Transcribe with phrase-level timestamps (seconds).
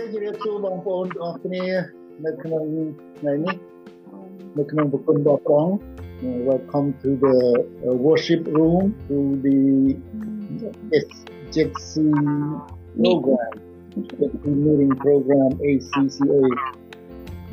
[0.00, 1.64] គេជម្រាបសួរបងប្អូនទាំងអស់គ្នា
[2.24, 2.64] នៅក្នុង
[3.18, 3.56] ថ្ងៃនេះ
[4.58, 5.74] នៅក្នុងប្រគុណរបស់ព្រះអង្គ
[6.48, 7.36] Welcome to the
[7.86, 9.16] uh, worship room to
[9.46, 9.60] the
[11.04, 11.90] SJC
[13.02, 13.52] program
[14.44, 16.42] the meeting program ACCA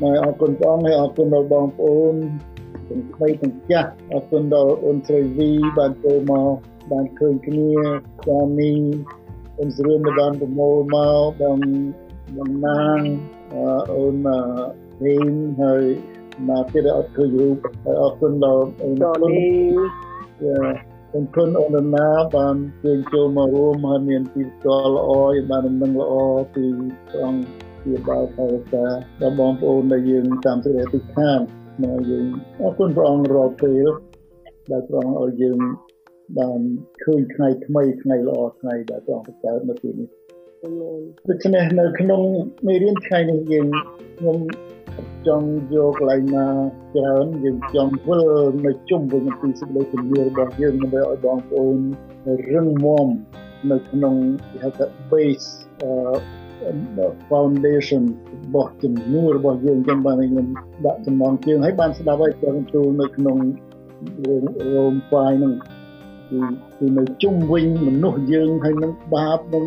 [0.00, 2.14] មកអរគុណព្រះអង្គហើយអរគុណដល់បងប្អូន
[2.88, 6.54] ទាំងថ្មីទាំងចាស់អរគុណដល់អូនស្រីវីបានចូលមក
[6.92, 7.70] បានឃើញគ្នា
[8.28, 8.78] តាមនេះ
[9.58, 11.60] អូនស្រីមកបានប្រមូលមកបាន
[12.36, 12.98] តំណាង
[13.94, 14.26] អូន
[15.02, 15.28] ហេង
[15.62, 15.82] ហើយ
[16.48, 19.58] មកទៀតអត់ឃើញរូបហើយអរគុណដល់អូននេះ
[21.14, 25.10] អរគុណអូនណាបានជើញចូលមករួមហើយមានទីផ្ទាល់ល្អ
[25.50, 26.14] បានដំណឹងល្អ
[26.54, 26.64] ពី
[27.06, 27.42] ព្រះអង្គ
[27.82, 28.84] ជាបាល់ថែរក្សា
[29.20, 31.40] ដល់បងប្អូនដែលយើងតាមសេចក្តីទិដ្ឋាន
[31.82, 32.26] មកយើង
[32.62, 33.86] អរគុណព្រះអង្គរាល់ពេល
[34.72, 35.58] ដែលព្រះអង្គឲ្យយើង
[36.38, 36.60] បាន
[37.02, 40.17] ឃើញថ្ងៃថ្មីថ្ងៃល្អថ្ងៃដែលព្រះអង្គបង្កើតនៅទីនេះ
[40.62, 42.20] ដូច្នេះនៅក្នុង
[42.66, 43.66] មេរៀនថ្ងៃនេះយើង
[44.18, 44.38] ខ្ញុំ
[45.26, 46.46] ចង់យកកន្លែងណា
[46.94, 48.20] ច្រើនយើងចង់ធ្វើ
[48.66, 51.78] នៅជុំវិញពីសេចក្តីជំនឿរបស់យើងដើម្បីឲ្យបងប្អូន
[52.52, 53.06] រឹងមាំ
[53.70, 54.14] នៅក្នុង
[54.50, 55.48] គេហៅថា base
[57.30, 58.02] foundation
[58.44, 60.46] របស់ជំនឿរបស់យើងចឹងបានខ្ញុំ
[60.86, 63.36] ដាក់ចំណងជើងហើយបានស្ដាប់ឲ្យព្រះបន្ទូលនៅក្នុង
[64.74, 65.52] រោមហ្វាយហ្នឹង
[66.30, 66.40] គឺ
[66.78, 69.64] គឺនៅជុំវិញមនុស្សយើងហើយនឹងបាបនឹង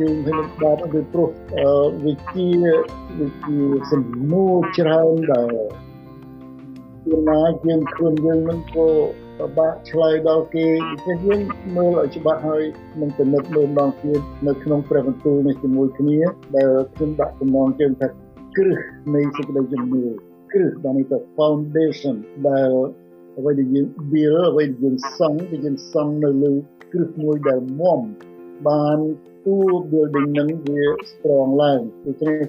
[0.00, 1.28] យើងហើយនឹងបាបគឺព្រោះ
[2.04, 2.48] វិជា
[3.20, 3.58] វិជា
[3.90, 5.56] សំណួរច្រើនដែរ
[7.04, 8.88] ពីណាយើងខ្លួនយើងនឹងក៏
[9.38, 10.66] ពិបាកឆ្លើយដល់គេ
[11.02, 11.40] ព្រោះយើង
[11.76, 12.62] មើលឲ្យច្បាស់ហើយ
[13.00, 16.18] នឹងពិនិត្យមើលម្ដងទៀតនៅក្នុងព្រះបន្ទូលនេះជាមួយគ្នា
[16.56, 18.08] ដែលខ្ញុំដាក់ចំណងជើងថា
[18.56, 18.78] គ្រឹះ
[19.14, 20.04] នៃសេចក្តីជំនឿ
[20.52, 22.16] គ្រឹះបាននេះទៅ foundation
[22.48, 22.70] ដែល
[23.38, 26.52] អ្វីដែលយើង build អ្វីដែលយើងសង់ដែលយើងសង់នៅលើ
[26.92, 28.00] គ្រឹះមួយដែលមាំ
[28.68, 28.98] បាន
[29.44, 29.56] ទូ
[29.90, 32.40] building នឹងវា strong ឡើងដូច្នេះ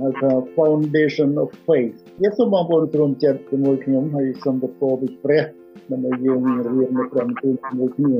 [0.00, 5.44] ហៅថា foundation of faith យើងសូមបងប្អូនទ្រង់ចិត្តជាមួយខ្ញុំហើយសូមទទួលពីព្រះ
[5.92, 8.14] ដើម្បីយើងរៀននៅព្រះបន្ទូលជាមួយគ្នា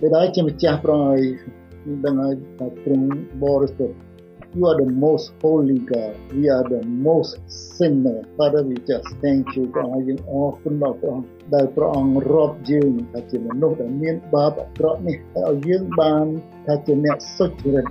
[0.00, 1.20] ពេលដែរជាម្ចាស់ប្រឲ្យ
[2.04, 3.08] ដឹងឲ្យថាទ្រង់
[3.42, 3.96] បរិសុទ្ធ
[4.58, 6.14] You are the most holy God.
[6.34, 7.32] We are the most
[7.76, 8.18] sinner.
[8.38, 10.74] Father, we just thank you ព្រះអង្គយើងអរគុណ
[11.54, 16.24] ដល់ព្រះអង្គដែលព្រះអង្គរាប់យើងថាជាមនុស្សដែលមានបាបអាក្រក់នេះឲ្យយើងបាន
[16.66, 17.86] ថាជាអ្នកសុចរិត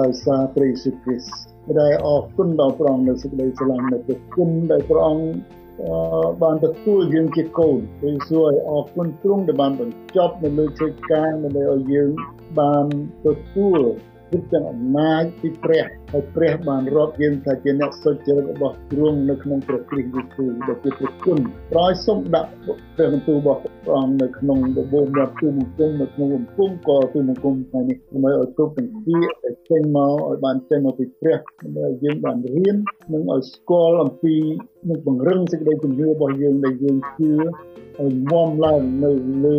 [0.00, 1.34] ដោយសារព្រះយេស៊ូវគ្រីស្ទ
[1.80, 5.26] ដែលអរគុណដល់ព្រះអង្គនៅសេចក្តីស្រឡាញ់នៅព្រះគុណដែលព្រះអង្គ
[6.42, 12.10] បានទទួលយើងជាកូនព្រះយេស៊ូវឲ្យអរគុណទ្រង់ដែលបានបញ្ចប់នៅលើកិច្ចការដើម្បីឲ្យយើង
[12.60, 12.86] បាន
[13.26, 13.80] ទទួល
[14.34, 21.38] គឺទាំងអំណាចពីព្រះហើយព្រះបានរាប់យើងថាជាអ្នកសុចរិតរបស់ទ្រង់នៅក្នុងព្រះគ្រីស្ទយេស៊ូវដែលជាព្រះគុណ
[21.72, 22.50] ប្រយសូមដាក់
[22.96, 32.76] ព្រះបន្ទូលរបស់ព្រះអង្គនៅក្នុងបបោមាត់ទូមង្គមនៅក្នុងបង្គំក៏ទូមង្គមថ្ងៃនេះដើម្បីឲ្យគ្រប់ទាំងពីដែលចេញមកឲ្យបានចេញមកពីព្រះដើម្បីឲ្យយើងបានរៀន
[33.12, 34.34] និងឲ្យស្គាល់អំពី
[34.88, 39.12] នឹងបង្រឹងសេចក្តីជំនឿរបស់យើងដែលយើងជឿឲ្យមមឡើងនៅ
[39.44, 39.58] លើ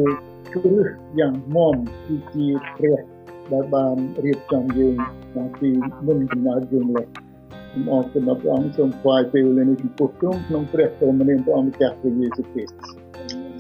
[0.53, 0.87] គ្រឹះ
[1.19, 1.75] យ៉ាងមម
[2.05, 2.47] គឺជា
[2.77, 3.14] ព្រះ
[3.53, 3.95] ដែលបាន
[4.25, 4.95] រៀបចំយើង
[5.35, 5.69] តាំងពី
[6.05, 12.75] មុនកំណើតយើងលេសូមអរគុណដល់ព្រះអង្គសូមថ្វាយពេលវេលានេះចំពោះទ្រង់ក្នុងព្រះព្រមនាមព្រះអង្គម្ចាស់ព្រះយេស៊ូវគ្រីស្ទ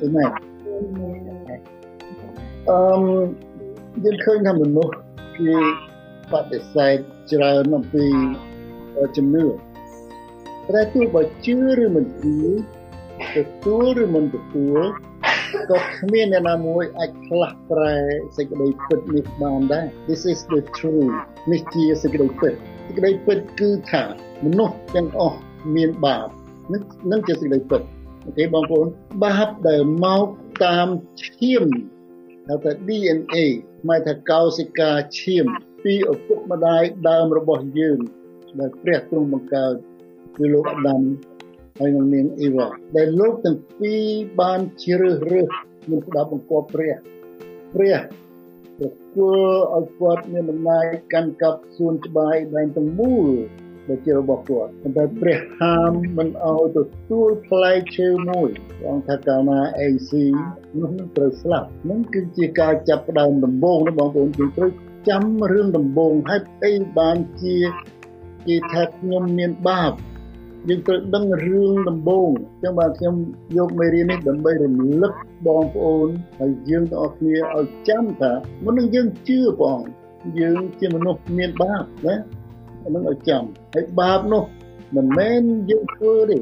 [0.01, 0.29] អាមែន
[2.69, 3.01] អឺម
[4.03, 4.93] យើងឃើញថាមនុស្ស
[5.37, 5.57] គេ
[6.31, 6.97] បដិសេធ
[7.31, 8.05] ច្រើនអំពី
[9.17, 9.45] ជំនឿ
[10.73, 12.37] តែទោះបើជឿឬមិនជឿ
[13.35, 14.79] ទទួលឬមិនទទួល
[15.69, 17.95] ក៏គ្មានអ្នកណាមួយអាចផ្លាស់ប្រែ
[18.37, 21.15] សេចក្តីពិតនេះបានដែរ This is the truth
[21.51, 22.53] នេះជាសេចក្តីពិត
[22.87, 24.03] សេចក្តីពិតគឺថា
[24.45, 25.39] មនុស្សទាំងអស់
[25.75, 26.27] មានបាប
[27.11, 27.81] នឹងជាសេចក្តីពិត
[28.25, 28.87] អូខេបងប្អូន
[29.23, 30.25] បាបដែលមក
[30.65, 30.87] តាម
[31.23, 31.65] ឈាម
[32.47, 33.37] ហៅថា DNA
[33.89, 35.45] មកថាកោសិកាឈាម
[35.83, 37.99] ពីឪពុកម្ដាយដើមរបស់យើង
[38.59, 39.75] ដែលព្រះទ្រង់បង្កើត
[40.37, 41.01] គឺលោកអាដាម
[41.79, 44.03] ហើយនឹងនាងអ៊ីវ៉ាដែលលោកទាំងពីរ
[44.41, 45.49] បានជ្រើសរើស
[45.91, 46.95] នឹងស្ដាប់បង្គាប់ព្រះ
[47.73, 47.97] ព្រះ
[48.77, 53.27] ប្រគល់ឲ្យគាត់មានដំណើរកាន់កាប់សួនច្បារដែនទាំងមូល
[53.87, 56.79] ដែលជារបស់គាត់ប៉ុន្តែព្រះហាមមិនឲ្យទ
[57.09, 58.49] ទួលផ្លែឈើមួយ
[58.89, 60.11] អង្គថាកាលណា AC
[60.79, 64.71] នោះនឹងត្រូវស្លាប់នឹងគឺជាការចាប់ផ្ដើមដំបូងរបស់បងប្អូនគឺត្រូវ
[65.09, 67.57] ចាំរឿងដំបូងហេតុអីបានជា
[68.47, 69.93] គេថាខ្ញុំមានបាប
[70.69, 73.15] យើងត្រូវដឹងរឿងដំបូងអញ្ចឹងបាទខ្ញុំ
[73.57, 75.13] យកមេរៀននេះដើម្បីរំលឹក
[75.47, 76.07] បងប្អូន
[76.39, 78.31] ហើយយើងទាំងអស់គ្នាឲ្យចាំថា
[78.63, 79.79] មុននឹងយើងជឿបង
[80.39, 82.15] យើងជាមនុស្សមានបាបណា
[82.83, 84.43] អានឹងឲ្យចាំហើយបាបនោះ
[84.95, 86.37] មិនមែនយើងធ្វើទេ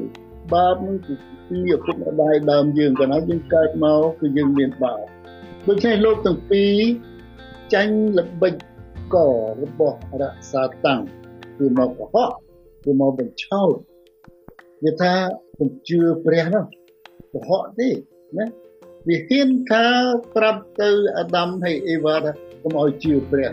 [0.54, 1.14] បាបនឹងគឺ
[1.48, 5.04] ពីឪពុកម្ដាយដើមយើងកាលណាយើងកើតមកគឺយើងមានបាប
[5.68, 6.82] ដូច្នេះលោកទាំងពីរ
[7.74, 8.54] ចាញ់ល្បិច
[9.14, 9.16] ក
[9.62, 11.00] របស់រក្សាតាំង
[11.58, 12.30] គឺមកកុហក
[12.84, 13.74] គឺមកបញ្ឆោត
[14.84, 15.12] វាថា
[15.54, 16.64] ខ្ញុំជឿព្រះនោះ
[17.32, 17.88] កុហកទេ
[18.38, 18.46] ណា
[19.08, 19.84] វាហ៊ានថា
[20.34, 22.30] ប្រាប់ទៅអាដាមហើយអេវ៉ាថា
[22.62, 23.50] កុំឲ្យជឿព្រះ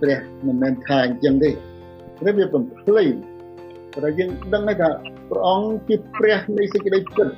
[0.00, 1.50] ព្រះមិនមែនថាអញ្ចឹងទេ
[2.18, 3.04] ព្រះវាបំភ្លៃ
[3.94, 4.88] ព្រោះយើងដឹងថា
[5.30, 7.28] ព្រះអង្គជាព្រះនៃសេចក្តីពិត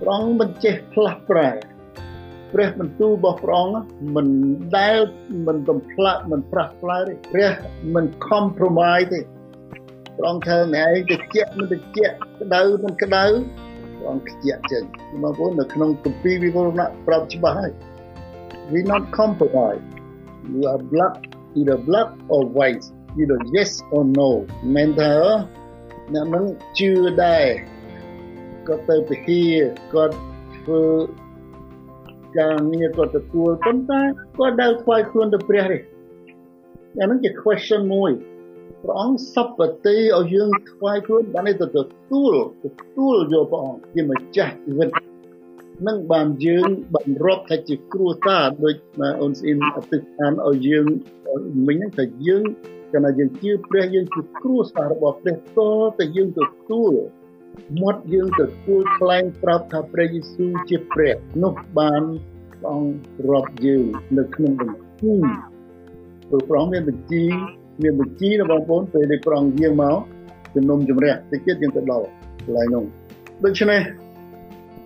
[0.00, 1.48] ព្រះអង្គមិនចេះផ្លាស់ប្រែ
[2.52, 3.74] ព្រះបន្ទូលរបស់ព្រះអង្គ
[4.16, 4.26] មិន
[4.78, 4.98] ដែល
[5.46, 7.50] មិនបំផ្លាក់មិនប្រះផ្លាយទេព្រះ
[7.94, 9.20] មិន compromise ទេ
[10.18, 11.80] ព្រះអង្គថាណែឯងតិចមិនតិច
[12.40, 13.24] ក្តៅមិនក្តៅ
[13.96, 14.82] ព្រះអង្គខ្ជាក់ចេញ
[15.22, 17.72] បងប្អូននៅក្នុងគម្ពីរវិវរណៈប្រាប់ច្បាស់ហើយ
[18.70, 19.84] we not compromise
[20.52, 21.16] you are black
[21.58, 22.84] either black or white
[23.20, 24.30] either yes or no
[24.74, 25.14] មិនថា
[26.14, 26.44] អ្នកនឹង
[26.78, 26.92] ជឿ
[27.24, 27.46] ដែរ
[28.66, 29.18] គាត់ទៅពហិ
[29.92, 30.14] គាត់
[30.56, 30.82] ធ្វើ
[32.38, 34.00] ការងារគាត់ទទួលប៉ុន្តែ
[34.38, 35.78] គាត់ដើរថ្វាយខ្លួនទៅព្រះទេ
[36.98, 38.10] អានឹងជា question មួយ
[38.82, 41.78] ព្រះអង្គសពតិឲ្យយើងថ្វាយខ្លួនបានទៅទ
[42.10, 42.34] ទួល
[42.64, 42.66] ទ
[42.96, 44.88] ទួលយកព្រះអង្គជាម្ចាស់ជីវិត
[45.86, 48.76] នឹងបានយើងបានរាប់ថាជាគ្រួសារដូច
[49.20, 50.86] អូនស្អ៊ីនអតិថានឲ្យយើង
[51.66, 52.44] មិញហ្នឹងថាយើង
[52.92, 55.60] កាលណាយើងជឿព្រះយើងជាគ្រួសាររបស់ព្រះត
[55.98, 56.40] តែយើងទ
[56.70, 56.92] ទួល
[57.82, 62.02] មាត់យើងទទួលខ្លែងប្រាប់ថាព្រះយេស៊ូវជាព្រះនោះបាន
[62.52, 63.84] ព្រះអង្គរាប់យើង
[64.18, 65.14] នៅក្នុងបញ្ជី
[66.28, 67.24] ព្រោះព្រះអង្គមានបញ្ជី
[67.82, 69.96] មានបញ្ជីរបស់បងប្អូនពេលដែលប្រងយាងមក
[70.54, 72.06] ជំនុំជម្រះតិចទៀតយើងទៅដល់
[72.44, 72.84] កន្លែងនោះ
[73.44, 73.80] ដូច្នេះ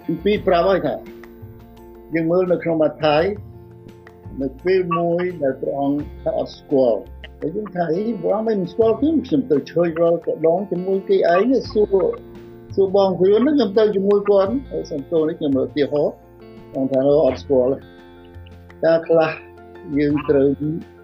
[0.07, 0.95] ទីពីរប្រាប់ហើយថា
[2.15, 3.25] យើងមើលនៅក្នុងម៉ាថាយ
[4.43, 7.01] នៅពេលមួយដែលព្រះអង្គថាអត់ស្គាល់
[7.41, 12.07] តែយើងថាអីព្រះអង្គមិនស្គាល់ខ្ញុំខ្ញុំទៅឆ្លើយរាល់កដងជាមួយគេឯងសួរ
[12.75, 16.05] សួរបងខ្លួនហ្នឹងខ្ញុំទៅជាមួយគាត់ហើយសំទោនេះខ្ញុំមើលទីហោ
[16.75, 17.75] បងថាអត់ស្គាល់
[18.85, 19.31] តែខ្លះ
[19.99, 20.49] យើងត្រូវ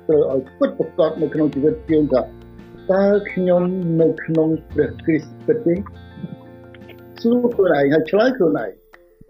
[0.09, 2.23] ត្រូវឲ្យពិតប្រកបនៅក្នុងជីវិតយើងថា
[2.93, 3.63] តើខ្ញុំ
[4.01, 5.75] នៅក្នុងព្រះគ្រីស្ទពិតទេ
[7.21, 8.71] សួរខ្លួនឯងហើយឆ្លើយខ្លួនឯង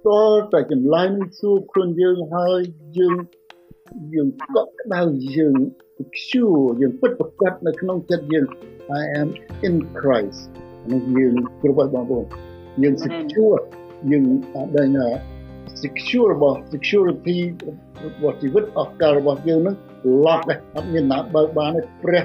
[0.08, 2.60] តើតែចម្លើយនឹងសួរខ្លួនយើងហើយ
[2.98, 3.14] យើង
[4.14, 5.00] យើងកក់ក្ដៅ
[5.36, 5.56] យើង
[6.16, 8.46] ខ្ជូរយើងពិតប្រកបនៅក្នុងចិត្តយើង
[9.00, 9.28] I am
[9.66, 10.40] in Christ
[10.90, 12.24] នេះយើងគ្រប់បងប្អូន
[12.82, 13.60] យើង secure
[14.10, 14.88] យើងអត់ដឹង
[15.82, 17.38] secure របស់ security
[18.06, 19.76] របស់ជីវិតអស់កលរបស់យើងនឹង
[20.24, 22.24] lock ដែរអត់មានណាបើកបានទេព្រះ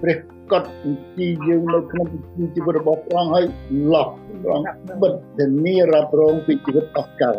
[0.00, 0.16] ព្រះ
[0.52, 3.44] កត់បញ្ជីយើងនៅក្នុងបញ្ជីជីវិតរបស់ព្រះអង្គហើយ
[3.92, 4.08] lock
[4.42, 4.68] ព្រះអង្គ
[5.02, 7.36] បិទធានារ៉ាប់រងពីជីវិតអស់កល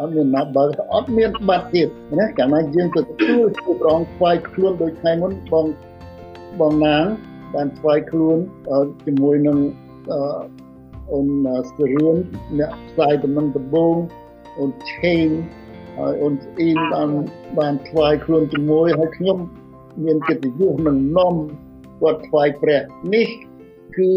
[0.00, 0.64] អត់មានណាបើ
[0.94, 1.88] អត់មានបាត់ទៀត
[2.18, 3.46] ណាកាលណាយើងទៅទទួល
[3.80, 5.66] ព្រះអង្គថ្វាយខ្លួនដូចថ្ងៃមុនបង
[6.60, 7.04] បងណាង
[7.54, 8.38] បានថ្វាយខ្លួន
[9.04, 9.58] ជាមួយនឹង
[11.12, 11.26] អូន
[11.70, 12.16] ស្រឿន
[12.58, 13.94] អ្នកផ្សាយដំណឹងដំបង
[14.58, 15.26] អូនឆេង
[15.98, 17.10] ហើយអូនស្អ៊ីនបាន
[17.58, 19.38] បានថ្វាយខ្លួនជាមួយហើយខ្ញុំ
[20.04, 21.34] មានកិត្តិយសនឹងនាំ
[22.00, 22.82] គាត់ថ្វាយព្រះ
[23.14, 23.26] នេះ
[23.96, 24.10] គឺ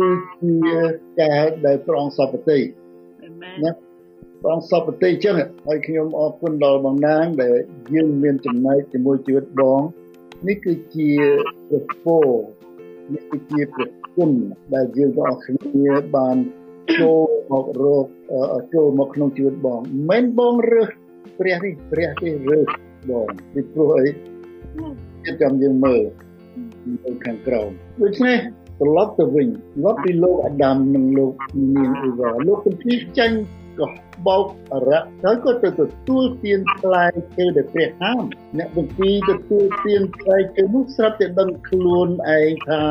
[0.43, 0.77] ជា
[1.21, 2.59] ការដែលប្រងសពតិ
[3.63, 3.71] ណា
[4.43, 5.35] ប្រងសពតិចឹង
[5.67, 7.55] ហើយខ្ញុំអរគុណដល់បងណាងដែល
[7.93, 9.81] យើងមានចំណែកជាមួយជីវិតបង
[10.47, 11.11] នេះគឺជា
[11.69, 12.27] ព្រះពរ
[13.13, 14.31] នេះគឺជាព្រះគុណ
[14.73, 16.37] ដែលយើងទាំងអស់គ្នាបាន
[16.99, 18.05] ចូលមករក
[18.73, 19.79] ចូលមកក្នុងជីវិតបង
[20.09, 20.89] មិនបងរើស
[21.39, 22.67] ព្រះនេះព្រះទេរើស
[23.09, 24.07] បងពីព្រោះអី
[25.25, 26.03] ចិត្តចាំយើងមើល
[27.05, 27.69] នៅខាងក្រោម
[28.01, 28.37] ដូច្នេះ
[28.79, 31.33] ត្រឡប់ទៅវិញត្រឡប់ពីលោកអាដាមនិងលោក
[31.75, 33.37] នាងអ៊ីវ៉ាលោកគម្ពីរចាញ់
[33.79, 33.89] ក៏
[34.27, 37.05] បោកអរៈហើយក៏ទៅទទួលទានផ្លែ
[37.35, 38.23] ឈើដែលព្រះហាម
[38.57, 42.83] អ្នកគម្ពីរទទួលទានផ្លែឈើនោះស្រាប់តែដឹងខ្លួនឯងថា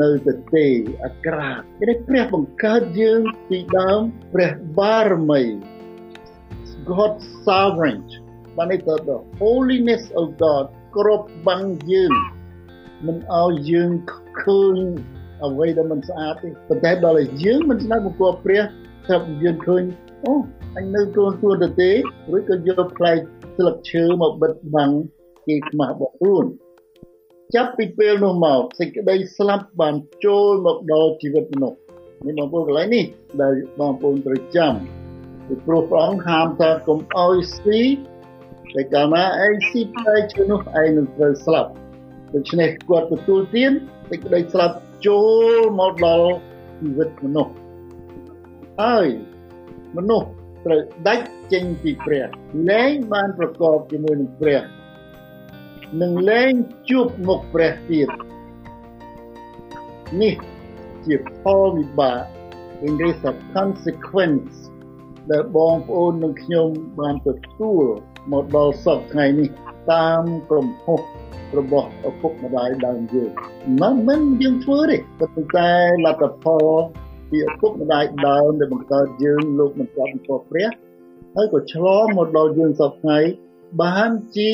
[0.00, 0.66] នៅទៅទេ
[1.04, 4.00] អាក្រាតគេព្រះបង្កើតយើងពីដើម
[4.34, 5.42] ព្រះបារមី
[6.90, 7.12] God
[7.46, 8.00] sovereign
[8.56, 10.64] បានទៅ the holiness of God
[10.96, 12.12] គ្រប់បាំងយើង
[13.06, 13.90] មិនឲ្យយើង
[14.40, 14.76] ឃើញ
[15.44, 18.62] អ្វីដែលមិនស្អាតទេប៉ុន្តែដល់ឲ្យយើងមិនស្ដាប់បង្គាប់ព្រះ
[19.06, 19.82] ស្រាប់យើងឃើញ
[20.24, 20.32] អូ
[20.76, 21.90] អញនៅខ្លួនខ្លួនទៅទេ
[22.36, 23.12] ឬក៏យកផ្លែ
[23.56, 24.90] ស្លឹកឈើមកបិទបាំង
[25.46, 26.44] គេខ្មាស់របស់ខ្លួន
[27.54, 31.78] ចាប់ពីពេលនោះមកសេចក្តីស្លាប់បានចូលមកដល់ជីវិតមនុស្ស
[32.26, 33.04] នេះបងប្អូនកន្លែងនេះ
[33.42, 34.74] ដែលបងប្អូនត្រូវចាំ
[35.48, 37.80] ពីព្រោះព្រះអង្គហាមថាកុំអោយស៊ី
[38.74, 41.70] តែកាលណាឯងស៊ីផ្លែឈើនោះឯងនឹងត្រូវស្លាប់
[42.34, 43.72] ដូច្នេះគាត់ទទួលទាន
[44.10, 44.76] សេចក្តីស្លាប់
[45.06, 45.20] ចូ
[45.58, 46.32] លមកដល់
[46.80, 47.54] ជីវិតមនុស្ស
[48.80, 49.06] ហើយ
[49.96, 50.28] មនុស្ស
[50.64, 52.26] ត្រូវដាច់ចេញពីព្រះ
[52.70, 54.62] លែងបានប្រកបជាមួយនឹងព្រះ
[56.02, 56.52] នឹងលែង
[56.90, 58.08] ជួបមុខព្រះទៀត
[60.22, 60.34] នេះ
[61.06, 62.22] ជាផលវិបាក
[62.86, 64.54] in this a consequence
[65.32, 66.68] ដែលបងប្អូននិងខ្ញុំ
[67.00, 67.84] បានទទួល
[68.32, 69.48] មកដល់សពថ្ងៃនេះ
[69.92, 71.00] តាមក្រុមហុស
[71.58, 73.30] របស់ឪពុកម្ដាយដើមយើង
[73.80, 75.72] មិនមិនយើងធ្វើទេប៉ុន្តែ
[76.04, 76.66] លទ្ធផល
[77.30, 80.68] ពីឪពុកម្ដាយដើមដែលបង្កើតយើងលោកមិនស្គាល់បន្តព្រះ
[81.36, 83.18] ហើយក៏ឆ្លងមកដល់យើងសពថ្ងៃ
[83.82, 84.52] បានជា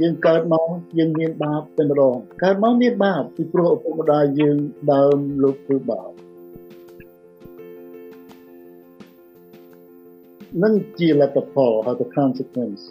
[0.00, 4.56] យើងកើតមកយើងមានបាបតែម្ដងកើតមកមានបាបពីព្រោះឪពុកម្ដាយយើង
[4.92, 6.23] ដើមលោកធ្វើបាប
[10.62, 12.82] នឹងជាលទ្ធផលហើយ the consequence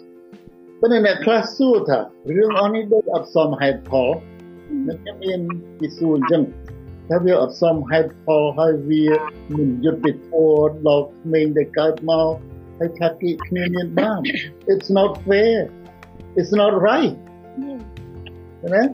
[0.80, 1.98] ប៉ុន្តែអ្នកខ្លះសួរថា
[2.36, 4.08] រឿងអស់នេះដូចអត់សមហេតុផល
[4.88, 5.40] នឹងមាន
[5.78, 6.42] ពីសួរអញ្ចឹង
[7.10, 9.04] ថាវាអត់សមហេតុផលហើយវា
[9.56, 12.28] មិនយុត្តិធម៌ដល់ក្មេងដែលកើតមក
[12.78, 14.20] ហើយថាគេគ្នាមានបាប
[14.72, 15.56] it's not fair
[16.38, 17.14] it's not right
[18.74, 18.84] ណា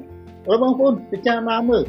[0.49, 1.85] អរបងប្អូនពិចារណាមើល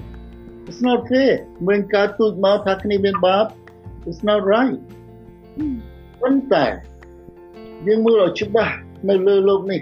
[0.69, 1.33] it's not fair
[1.67, 3.45] មិនកើតទូចមកថាគ្នាមានបាប
[4.09, 4.77] it's not right
[6.21, 6.65] ប៉ុន្តែ
[7.87, 8.75] យើងមើលឲ្យច្បាស់
[9.09, 9.81] នៅលើលោកនេះ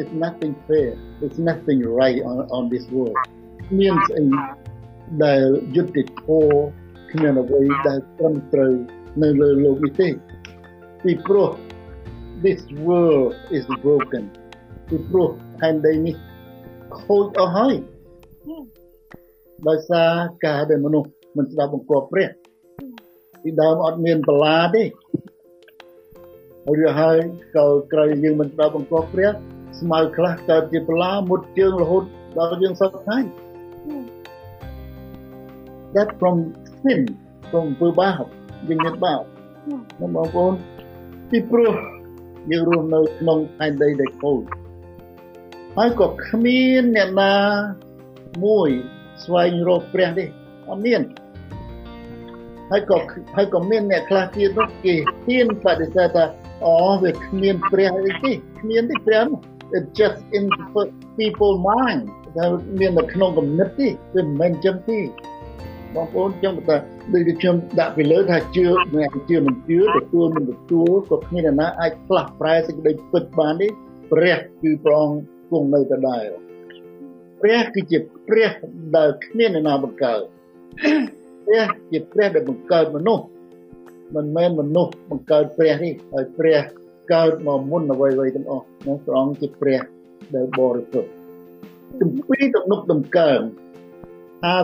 [0.00, 0.90] it's nothing fair
[1.24, 3.18] it's nothing right on on this world
[3.78, 4.24] មានស្អី
[5.24, 5.42] ដែល
[5.76, 6.58] យុត្តិធម៌
[7.10, 8.74] គ្មានអ្វីដែលត្រឹមត្រូវ
[9.22, 10.08] នៅលើលោកនេះទេ
[11.02, 11.50] ពីព្រោះ
[12.44, 14.24] this world is broken
[14.88, 15.28] ពីព្រោះ
[15.58, 16.16] ផែនដីនេះ
[17.02, 17.74] ខូចអស់ហើយ
[19.68, 20.10] ដោយសារ
[20.44, 22.28] ការដែលមនុស្សមិនស្ដាប់បង្គាប់ព្រះ
[23.42, 24.82] ពីដើមអត់មានបលាទេ
[26.66, 27.16] ហើយវាហើយ
[27.56, 29.30] ក៏ក្រោយយើងមិនស្ដាប់បង្គាប់ព្រះ
[29.80, 32.04] ស្មៅខ្លះកើតជាបលាមុតជើងរហូត
[32.38, 33.18] ដល់យើងសពថ្ងៃ
[35.94, 36.36] that from
[36.80, 37.00] sin
[37.50, 38.24] from ពើបាប
[38.68, 39.20] យើងមានបាប
[40.00, 40.54] បងប្អូន
[41.30, 41.74] ពីព្រោះ
[42.50, 44.42] យើងរស់នៅក្នុងផែនដីដែលខូច
[45.76, 47.34] ហើយក៏គ្មានអ្នកណា
[48.44, 48.68] មួយ
[49.24, 50.24] ស្វែងរកព្រះទេ
[50.68, 51.02] អត់មាន
[52.70, 52.98] ហើយក៏
[53.36, 54.94] ហើយក៏មានអ្នកខ្លះទៀតនោះគេ
[55.26, 56.24] ហ៊ានបដិសេធថា
[56.66, 59.24] អូវាគ្មានព្រះអីទេគ្មានទេព្រះ
[59.76, 60.44] it just in
[61.18, 62.02] people mind
[62.36, 62.44] តែ
[62.80, 64.98] មាននៅក្នុងគំនិតទេវាមិនមែនចឹងទេ
[65.94, 66.76] បងប្អូនចឹងតែ
[67.12, 73.68] ដូចខ្ញុំដាក់ពីលើថាជឿអ្នកជឿមិនជឿទទួលមិនទទួលក៏គ្មានអ្នកណាអាចផ្លាស់ប្រែសេចក្តីពិតបានទេ
[74.12, 75.18] ព្រះគឺព្រះអង្គ
[75.50, 76.24] គង់នៅដដែល
[77.42, 78.50] ព្រះគឺជាព្រះ
[78.96, 80.22] ដែលគ្មានអ្នកណាបង្កើត
[81.46, 83.24] ព្រះជាព្រះដែលបង្កើតមនុស្ស
[84.14, 86.60] មិនមែនមនុស្សបង្កើតព្រះទេហើយព្រះ
[87.12, 89.80] កើតមកមុនអ្វីៗទាំងអស់នោះព្រះអង្គជាព្រះ
[90.34, 91.10] ដែលបរិសុទ្ធ
[92.00, 93.40] ទំពីទំនុកដំកើង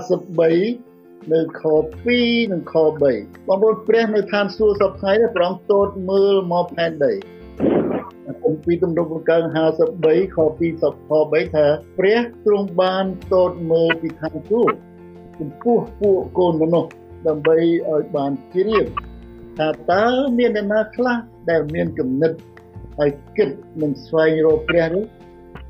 [0.00, 1.62] 53នៅខ
[2.06, 7.12] 2និងខ3បងប្អូនព្រះនៅឋានសួគ៌សពថ្ងៃព្រះអង្គទតមើលមកផែនដី
[8.46, 11.66] អំពីទំនុកដំកើង53ខ2សពខ3ថា
[11.98, 14.74] ព្រះទ្រង់បានទតមើលពីឋានសួគ៌
[15.38, 16.90] ចំពោះពួកកូនមនុស្ស
[17.26, 17.56] ដើម្បី
[17.88, 18.86] ឲ្យបានជ្រាប
[19.60, 20.06] ថាតើ
[20.38, 21.18] មានអ្នកណាខ្លះ
[21.50, 22.32] ដែលមានគំនិត
[22.98, 23.50] ហើយគិត
[23.82, 25.04] នឹងស្វែងរកព្រះនេះ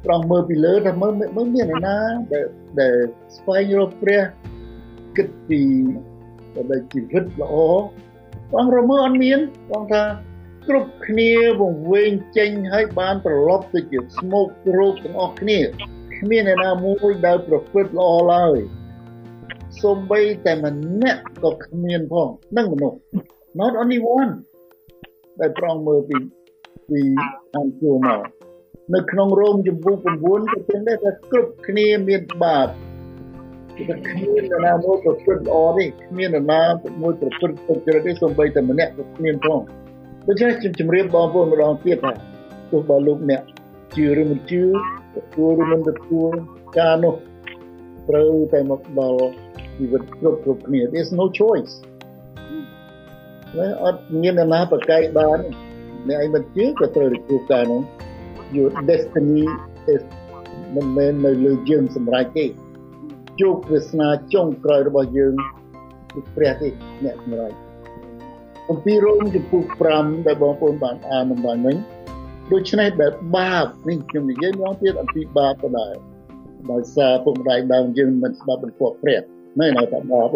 [0.04, 1.98] ប្រងមើលពីលើថាមើលមើលមានអ្នកណា
[2.32, 2.46] ដែល
[2.80, 2.96] ដែល
[3.36, 4.22] ស្វែងរកព្រះ
[5.16, 5.62] គិតពី
[6.70, 7.54] ដែលជីវិតល្អ
[8.52, 9.38] បងរមើអត់មាន
[9.70, 10.02] បងថា
[10.66, 11.30] គ្រប់គ្នា
[11.60, 14.46] វង្វេងចេញហើយបានត្រឡប់ទៅជាស្មោក
[14.78, 15.58] រោគទាំងអស់គ្នា
[16.16, 18.58] គ្មានអ្នកណាមួយដែលប្រព្រឹត្តល្អឡើយ
[19.82, 22.98] សំបីតែម្នាក់ក៏គ្មានផងនឹងមនុស្ស
[23.58, 24.32] not only one
[25.40, 26.18] ដែលប្រងមើលពី
[26.88, 27.00] ពី
[27.56, 28.20] អង្គជួមក
[28.94, 32.68] នៅក្នុងរោមចម្ពោះ9ក៏ទាំងដែរថាគ្រប់គ្នាមានបាប
[33.76, 36.62] គឺគ្មាននរណាមួយប្រព្រឹត្តល្អទេគ្មាននរណា
[37.02, 39.60] មួយប្រព្រឹត្តពុករទេសូម្បីតែម្នាក់ក៏គ្មានផង
[40.26, 42.12] ដូច្នេះខ្ញុំជម្រាបបងប្អូនម្ដងទៀតថា
[42.70, 43.42] ទោះបើលោកអ្នក
[43.96, 44.62] ជឿឬមិនជឿ
[45.14, 46.30] ទទួលឬមិនទទួល
[46.78, 47.14] ការនោះ
[48.08, 49.24] ត្រូវតែមកដល់
[49.76, 51.72] ជីវិតគ្រប់គ្រប់គ្នា there's no choice
[53.82, 55.38] អត់មាននរណាប្រកែកបាន
[56.08, 57.82] អ្នកឯងមិនជឿក៏ត្រូវទទួលការនោះ
[58.56, 59.44] your destiny
[59.94, 60.02] is
[60.74, 62.46] មិនមែននៅលើយើងសម្រេចទេ
[63.40, 65.34] ជោគវាសនាចុងក្រោយរបស់យើង
[66.12, 66.68] គឺព្រះទេ
[67.04, 67.52] អ្នកសម្រេច
[68.70, 69.62] អំពីរោមចំពោះ
[69.94, 71.76] 5ដែលបងប្អូនបានអានអំបញ្ញមិញ
[72.52, 75.94] ដូច្នេះដែលបាបនេះខ្ញុំនិយាយម្ដងទៀតអំពីបាបក៏ដែរ
[76.72, 79.22] ដោយសារពុកម្ដាយដើមយើងមិនស្ដាប់បង្គាប់ព្រះ
[79.60, 80.34] នៅនៅតែបាប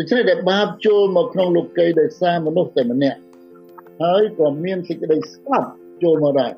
[0.00, 3.20] ដូច្នេះដែលបាបចូលមកក្នុងលោកីយដោយសារមនុស្សតែម្នាក់
[4.02, 5.68] ហើយក៏មានសេចក្តីស្លាប់
[6.02, 6.52] ចូលមកដែរ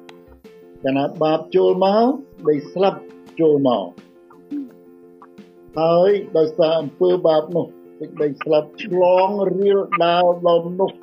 [0.85, 2.09] កាលណាបាបចូលមក
[2.49, 3.01] ដោយស្លាប់
[3.41, 3.85] ចូលមក
[5.81, 7.67] ហើយដោយសារអំពើបាបនោះ
[7.99, 10.97] សេចក្តីស្លាប់ឆ្លងរៀលដាវដល់មនុស្ស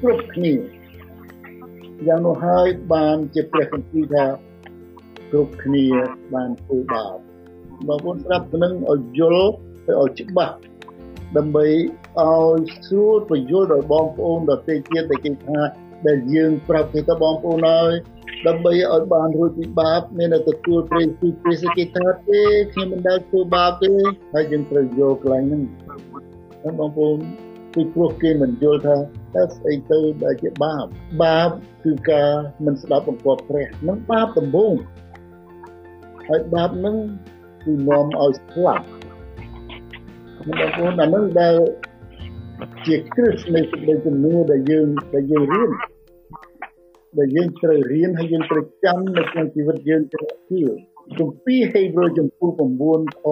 [0.00, 0.54] គ្រប់គ្នា
[2.06, 4.24] យ៉ាងនោះហើយបានជាព្រះគម្ពីរថា
[5.30, 5.86] គ្រប់គ្នា
[6.34, 7.16] បានធ្វើបាប
[7.88, 9.48] បងប្អូនស្ដាប់នឹងឲ្យយល់
[9.86, 10.56] ឲ្យច្បាស់
[11.36, 15.58] ដើម្បីឲ្យស្រួលបញ្យល់ដល់បងប្អូនដទៃទៀតដែលគេថា
[16.06, 17.92] ដែលយើងប្រាប់គេទៅបងប្អូនហើយ
[18.46, 23.92] ដើម្បីឲ្យបានរួចពីបាបមានតែទទួលព្រៃពីព្រះសិកិតាទេខ្ញុំមិនដែលធ្វើបាបទេ
[24.34, 25.62] ហើយយើងត្រូវយកកន្លែងហ្នឹង
[26.80, 27.18] បងប្អូន
[27.74, 28.96] ពីព្រោះគេមិនយល់ថា
[29.34, 30.84] តើស្អីទៅដែលជាបាប
[31.22, 31.48] បាប
[31.84, 32.30] គឺការ
[32.64, 34.74] មិនស្ដាប់បង្គាប់ព្រះនឹងបាបដំបូង
[36.28, 36.96] ហើយបាបនឹង
[37.64, 38.86] គឺនាំឲ្យស្លាប់
[40.46, 41.54] បងប្អូនអានឹងដែល
[42.86, 45.70] ជាគ្រឹះនៃសេចក្តីជំនឿដែលយើងដែលយើងរៀន
[47.18, 50.18] ដែលយើងត្រូវរៀនហើយយើងត្រូវចាំនៅក្នុងជីវិតយើងទៅ
[50.50, 50.60] ទី
[51.18, 52.48] គម្ពីរហេព្រើរចំពោះ
[52.86, 53.28] 9ខ27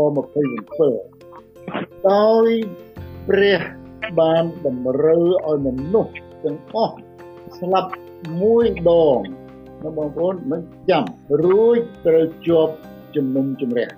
[2.11, 2.49] ដោយ
[3.28, 3.61] ព្រះ
[4.21, 6.12] បានតម្រូវឲ្យមនុស្ស
[6.45, 6.95] ទាំងអស់
[7.59, 7.90] ស្លាប់
[8.40, 9.19] មួយដង
[9.83, 11.04] ណាបងប្អូនមិនចាំ
[11.42, 12.75] រួចត្រូវជាប់
[13.14, 13.88] ជំនុំជម្រះ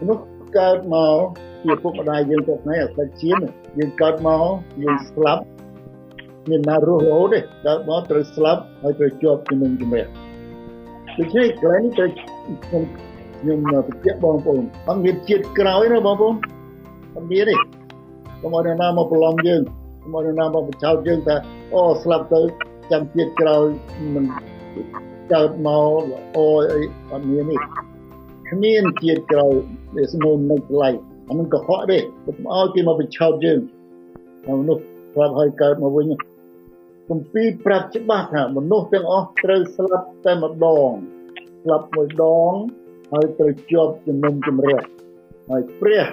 [0.00, 0.24] មនុស្ស
[0.58, 1.18] កើតមក
[1.64, 3.30] ជាពុកម្ដាយយើងទៅថ្ងៃអត់ជា
[3.78, 4.44] យើងកើតមក
[4.82, 5.42] យើងស្លាប់
[6.48, 10.06] មានណារស់រហូតទេដល់មកត្រូវស្លាប់ហើយត្រូវជាប់ជំនុំជម្រះ
[11.18, 12.82] ដូច្នេះកន្លែងនេះត្រូវខ្ញុំ
[13.40, 16.34] ខ្ញុំបញ្ជាក់បងប្អូនអត់មានជាតិក្រោយណាបងប្អូន
[17.14, 17.54] អត់មានទេ
[18.42, 19.62] កុំឲ្យណាមកប្រឡំយើង
[20.02, 21.36] កុំឲ្យណាមកបញ្ឆោតយើងថា
[21.74, 22.40] អូស្លាប់ទៅ
[22.90, 23.64] ចាំជាតិក្រោយ
[24.14, 24.24] មិន
[25.32, 26.02] កើតមក
[26.36, 26.80] អូអី
[27.10, 27.56] អត់មានទេ
[28.52, 29.54] គ្មានជាតិក្រោយ
[29.96, 30.94] ដែលស្មុំនៅកន្លែង
[31.28, 33.60] អានឹងកុហកទេកុំឲ្យគេមកបញ្ឆោតយើង
[34.48, 34.82] មនុស្ស
[35.12, 36.06] ស្លាប់ហើយកើតមកវិញ
[37.08, 40.90] គម្ពីរប្រាប់ច្បាស់ថាមនុស្សទាំងអស់ត្រូវស្លាប់តែម្ដង
[41.62, 42.52] ស្លាប់មួយដង
[43.12, 44.80] ហើយត្រូវជាប់ជំនុំជម្រះ
[45.50, 46.06] ហើយព្រះ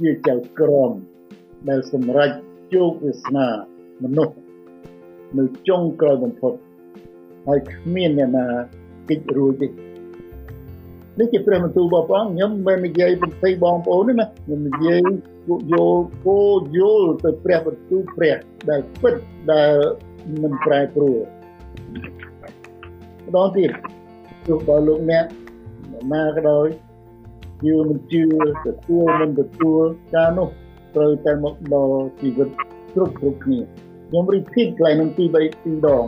[0.00, 0.90] ជាចៅក្រម
[1.68, 2.30] ដែលសម្រេច
[2.74, 3.48] ជោគវាសនា
[4.02, 4.34] មនុស្ស
[5.38, 6.52] នៅចុងក្រោយបំផុត
[7.46, 8.46] ហើយគ្មានអ្នកណា
[9.08, 9.68] គេចរួចទេ
[11.18, 15.00] នេះជាព្រះបន្ទូលរបស់ព្រះអង្គខ្ញុំមិននិយាយបន្ទៃបងប្អូនទេណាខ្ញុំនិយាយ
[15.46, 16.40] ពួកយល់គោ
[16.78, 18.36] យល់ទៅព្រះបន្ទូលព្រះ
[18.70, 19.14] ដែលពិត
[19.52, 19.74] ដែល
[20.42, 21.20] មិនប្រែប្រួល
[23.26, 23.70] ម្ដងទៀត
[24.46, 25.24] ទោះបើលោកអ្នក
[26.12, 26.66] ណាក៏ដោយ
[27.64, 28.22] ជឿមិនជឿ
[28.66, 29.82] ទទួលមិនទទួល
[30.14, 30.48] ការនោះ
[30.94, 32.48] ត្រូវតែមកដល់ជីវិត
[32.94, 33.60] គ្រប់គ្រប់គ្នា
[34.08, 36.04] ខ្ញុំ repeat កន្លែងនឹងទី3ទីដង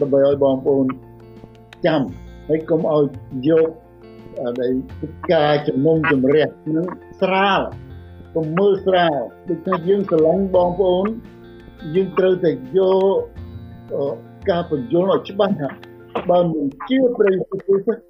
[0.00, 0.86] ដើម្បីឲ្យបងប្អូន
[1.86, 2.02] ចាំ
[2.48, 3.04] ហើយកុំឲ្យ
[3.48, 3.68] យក
[4.60, 4.72] ដែល
[5.32, 6.86] ការជំនុំជម្រះនឹង
[7.20, 7.60] ស្រាល
[8.34, 11.08] កុំមើលស្រាលដូចថាយើងស្រឡាញ់បងប្អូន
[11.94, 12.80] យើងត្រូវតែយ
[13.12, 13.16] ក
[14.50, 15.68] ការបញ្យល់ឲ្យច្បាស់ថា
[16.30, 18.00] បើមិនជឿព្រះយេស៊ូវគ្រីស្ទ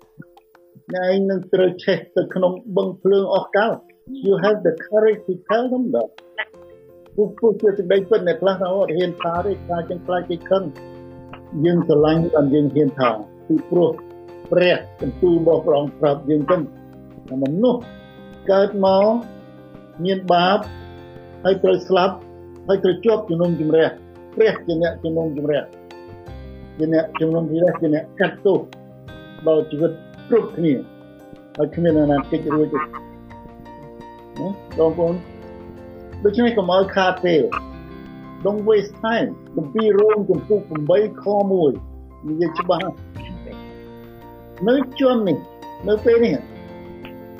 [0.97, 3.73] ណែនឹងត្រូវឆេះទៅក្នុងបឹងភ្លើងអស់កល
[4.27, 6.09] you have the courage to tell them that
[7.15, 10.65] ពុះពុះជាសេចក្តីពិតអ្នកខ្លះថាអត់ហ៊ានថាទេថាចឹងខ្លាចគេខឹង
[11.65, 13.11] យើងស្រឡាញ់តែយើងហ៊ានថា
[13.47, 13.91] ពីព្រោះ
[14.53, 16.61] ព្រះបន្ទូលរបស់ព្រះអង្គប្រាប់យើងចឹង
[17.43, 17.81] មនុស្ស
[18.51, 19.07] កើតមក
[20.05, 20.59] មានបាប
[21.45, 22.15] ហើយត្រូវស្លាប់
[22.69, 23.87] ហើយត្រូវជាប់ជំនុំជម្រះ
[24.37, 25.63] ព្រះជាអ្នកជំនុំជម្រះ
[26.79, 28.61] ជាអ្នកជំនុំជម្រះជាអ្នកកាត់ទោស
[29.49, 29.93] ដល់ជីវិត
[30.29, 30.73] គ្រប់គ្នា
[31.57, 35.15] ហើយគ្មានណាគេចរួចទេណាបងប្អូន
[36.25, 37.43] ដូច្នេះកុំឲ្យខាតពេល
[38.45, 40.61] Don't waste time គម្ពីររ៉ូមចំពុក
[40.91, 41.25] 8ខ
[41.77, 42.91] 1និយាយច្បាស់
[44.69, 45.39] នៅជាន់នេះ
[45.89, 46.37] នៅពេលនេះ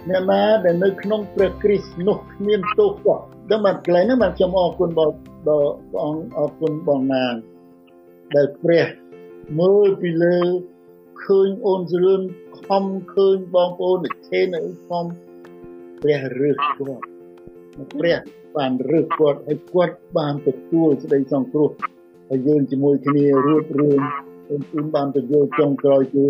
[0.09, 3.19] អ្នកណាដែលនៅក្នុងព្រះគ្រីស្ទនោះគ្មានទោសសោះ
[3.51, 5.15] ដល់មកកន្លែងហ្នឹងបានខ្ញុំអរគុណដល់
[5.49, 7.35] ដល់ព្រះអង្គអរគុណបងណាង
[8.37, 8.87] ដែលព្រះ
[9.61, 10.39] មើលពីលើ
[11.25, 12.21] ឃើញអូនស្រឿន
[12.67, 15.05] ខំឃើញបងប្អូននិឆេនៅខំ
[16.03, 17.05] ព្រះរឹសគាត់
[17.99, 18.19] ព្រះ
[18.57, 21.71] បានរឹសគាត់ឲ្យគាត់បានទទួលសេចក្តីសង្គ្រោះ
[22.29, 24.01] ហើយយើងជាមួយគ្នារួបរวม
[24.51, 26.27] អូនទូនបានទៅយកចុងក្រោយគេ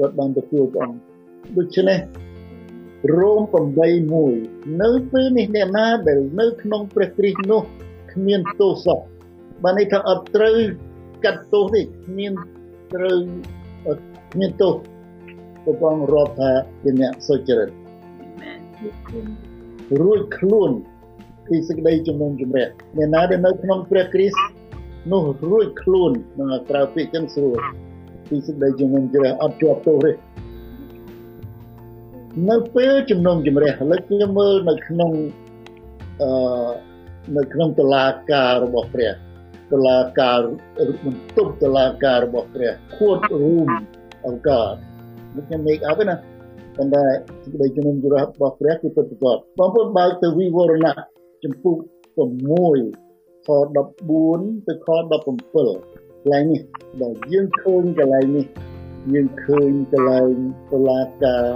[0.00, 0.98] គាត់បានទទួលព្រះអង្គ
[1.56, 1.98] ដូច្នេះ
[3.16, 3.40] រ៉ូម
[4.10, 7.62] 8:1នៅពេលនេះអ្នកណាដែលនៅក្នុងព្រះគ្រីស្ទនោះ
[8.12, 8.98] គ្មានទោសសោះ
[9.62, 10.56] បានន័យថាអត់ត្រូវ
[11.24, 12.32] កាត់ទោសទេគ្មាន
[12.94, 13.18] ត្រូវ
[14.32, 14.72] គ្មានទោស
[15.64, 16.50] ព្រះអង្គរាប់ថា
[16.82, 17.68] ជាអ្នកសុចរិត
[20.00, 20.70] រួចខ្លួន
[21.48, 24.40] ពីសេចក្តីជំនុំជម្រះអ្នកណាដែលនៅក្នុងព្រះគ្រីស្ទ
[25.12, 27.58] នោះរួចខ្លួននឹងត្រូវពាក្យចឹងស្រួល
[28.30, 30.10] ពីសេចក្តីជំនុំជម្រះអត់ជាប់ទោសទេ
[32.50, 35.10] នៅពេលជំនុំជម្រះឥឡូវខ្ញុំមើលនៅក្នុង
[36.22, 36.30] អឺ
[37.36, 39.12] នៅក្នុងតឡាការរបស់ព្រះ
[39.72, 40.38] តឡាការ
[41.04, 43.70] បន្ទប់តឡាការរបស់ព្រះ court room
[44.28, 44.74] of God
[45.34, 46.16] មិនខ្ញុំ make up ណា
[46.76, 47.04] ប៉ុន្តែ
[47.42, 50.94] សេចក្តីជំនុំជម្រះរបស់ព្រះគឺពិតប្រាកដបងប្អូនបើកទៅវិវរណៈ
[51.44, 51.76] ចំពុក
[52.56, 53.48] 6ខ
[53.86, 54.88] 14ទៅខ
[55.44, 56.62] 17 កន្លែងនេះ
[57.00, 58.46] បើយើងឃើញកន្លែងនេះ
[59.12, 60.30] យើងឃើញកន្លែង
[60.70, 61.46] តឡាការ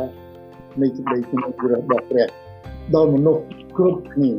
[0.81, 2.29] នៃសេចក្តីជំនុំជម្រះរបស់ព្រះ
[2.95, 3.43] ដល់មនុស្ស
[3.77, 4.31] គ្រប់គ្នា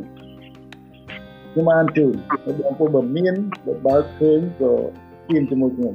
[1.52, 2.14] ខ្ញុំអានជូន
[2.58, 3.34] បងប្អូនបើមាន
[3.66, 4.72] បើបើឃើញក៏
[5.28, 5.94] ជៀនជាមួយខ្ញុំ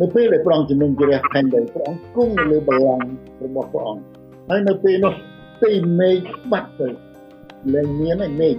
[0.00, 4.02] នៅពេលដែលព្រះអង្គជំនុំជម្រះផែនដីព្រះអង្គគង់នៅលើបល្ល័ង្ករបស់ព្រះអង្គ
[4.48, 5.14] ហើយនៅពេលនោះ
[5.62, 6.18] ទីមេឃ
[6.52, 6.88] បាត់ទៅ
[7.74, 8.54] លែងមានហើយមេឃ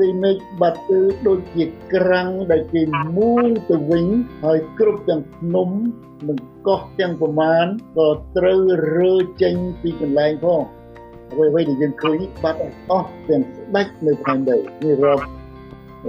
[0.00, 2.82] ទីមេឃបាត់ទៅដូចជាក្រាំងដែលគេ
[3.16, 4.06] មូលទៅវិញ
[4.44, 5.68] ហើយគ្រប់ទាំងភ្នំ
[6.28, 8.60] និងកោះទាំងប្រមាណក៏ត្រូវ
[8.98, 10.62] រើចេញពីកន្លែងផង
[11.32, 15.26] អ្វីអ្វីដែលយើងឃើញបាត់អស់ទាំងស្ដេចនៅផែនដីនេះរាប់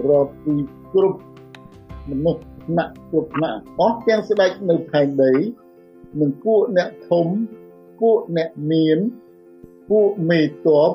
[0.08, 0.56] រាប់ពី
[0.94, 1.20] គ្រប់
[2.10, 5.34] មនុស្សថ្នាក់គ្រប់ថ្នាក់អស់ទាំងស្ដេចនៅផែនដី
[6.20, 7.28] និងពួកអ្នកធំ
[8.02, 9.00] ពួកអ្នកមាន
[9.90, 10.50] ពួកមេត
[10.90, 10.92] ប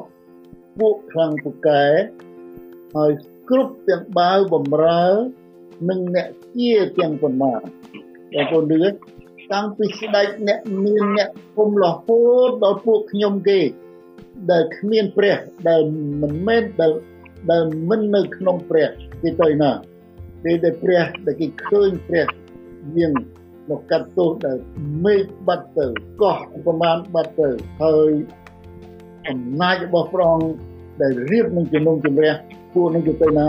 [0.79, 1.85] ពួកខ្លាំងពូកែ
[2.97, 3.13] ហើយ
[3.49, 5.05] គ្រប់ទាំងបាវបំរើ
[5.89, 7.61] និងអ្នកជាទាំងប៉ុន្មាន
[8.35, 8.91] បងប្អូនលឺ
[9.53, 11.29] តាំងពីស្ដេចអ្នកមានអ្នក
[11.59, 13.61] គុំរហូតដល់ពួកខ្ញុំគេ
[14.51, 15.37] ដែលគ្មានព្រះ
[15.69, 15.81] ដែល
[16.23, 16.93] មិនមែនដែល
[17.51, 18.89] ដែលមិននៅក្នុងព្រះ
[19.23, 19.71] គេទៅណា
[20.45, 22.27] ពេលដែលព្រះដែលគេឃើញព្រះ
[22.97, 23.13] យើង
[23.71, 24.59] មកកាត់ទោសដែល
[25.05, 25.87] មេឃបាត់ទៅ
[26.23, 27.49] កោះប្រមាណបាត់ទៅ
[27.83, 28.13] ហើយ
[29.29, 30.49] អំណាចរបស់ព្រះអង្គ
[31.03, 32.35] ដែលរៀបនឹងជំនុំជម្រះ
[32.75, 33.47] ពួកនឹងទៅណា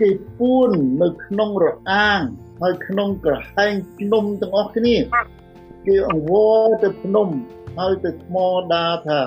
[0.00, 0.08] គេ
[0.38, 0.70] ពួន
[1.02, 2.20] នៅក្នុងរអាង
[2.60, 4.96] ហើយក្នុងក្រហែងភ្នំទាំងអស់គ្នា
[5.86, 7.28] គេអង្វរទៅភ្នំ
[7.78, 8.36] ហើយទៅថ្ម
[8.72, 9.20] ដាថា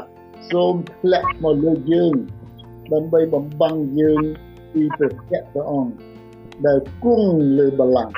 [0.51, 2.13] សូមធ្លាក់មកលើយើង
[2.93, 4.21] ដើម្បីបំបាំងយើង
[4.73, 5.12] ពីព្រះ
[5.53, 5.91] ព្រះអង្គ
[6.65, 8.15] ដែលគង់លើបល្ល័ង្ក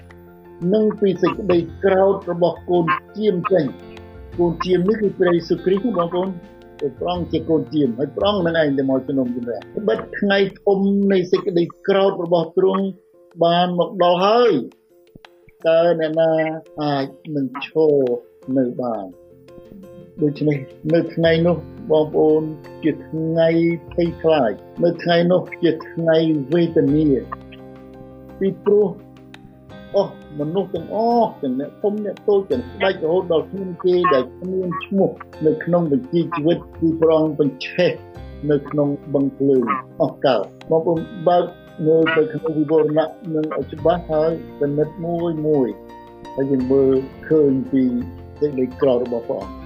[0.73, 2.85] និងពីសេចក្តីក្រោធរបស់កូន
[3.17, 3.65] ជាមចេញ
[4.37, 6.29] កូនជាមនេះគឺព្រះយេស៊ូវគ្រីស្ទបងប្អូន
[6.99, 10.79] ព្រះអង្គជាកូនជាមហើយព្រះអង្គនឹងឯងដែលមកជំនុំជម្រះបិទថ្ងៃធំ
[11.11, 12.83] នៃសេចក្តីក្រោធរបស់ទ្រង់
[13.43, 14.51] បានមកដល់ហើយ
[15.67, 16.31] តើអ្នកណា
[16.81, 17.95] អាចនឹងឈរ
[18.57, 19.05] នៅបាន
[20.21, 20.57] ដូច្នេះ
[20.93, 21.57] នៅថ្ងៃនោះ
[21.91, 22.41] បងប្អូន
[22.83, 23.49] ជាថ្ងៃ
[23.93, 24.51] ភ័យខ្លាច
[24.83, 26.17] នៅថ្ងៃនោះជាថ្ងៃ
[26.53, 27.05] វេទនា
[28.39, 28.87] ពីព្រោះ
[29.97, 35.09] អស់មនុស្សទាំងអស់ទាំងអ្នកធំអ្នកតូចទាំងស្ដេចរហូតដល់គ្មានគេដែលគ្មានឈ្មោះ
[35.45, 37.91] នៅក្នុងបញ្ជីជីវិតគឺប្រងបញ្ឆេះ
[38.51, 39.63] នៅក្នុងបឹងភ្លើង
[40.01, 41.45] អស់កលបងប្អូនបើក
[41.85, 45.67] មើលទៅក្នុងវិវរណៈនឹងឲ្យច្បាស់ហើយពិនិត្យមួយមួយ
[46.35, 46.95] ហើយយើងមើល
[47.27, 47.83] ឃើញពី
[48.39, 49.57] សេចក្តីក្ររបស់ព្រះអង្គ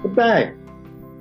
[0.00, 0.34] ប៉ុន្តែ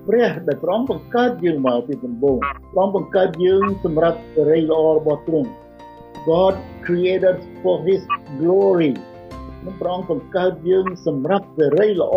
[0.07, 2.37] ព្រះដែលព្រះអង្គបង្កើតយើងមកពីដំបូង
[2.71, 5.49] ព្រះអង្គបង្កើតយើងសម្រាប់សេរីល្អរបស់ទ្រង់
[6.29, 6.53] God
[6.85, 8.01] created for his
[8.39, 8.93] glory
[9.65, 12.15] នឹងព្រះអង្គបង្កើតយើងសម្រាប់សេរីល្អ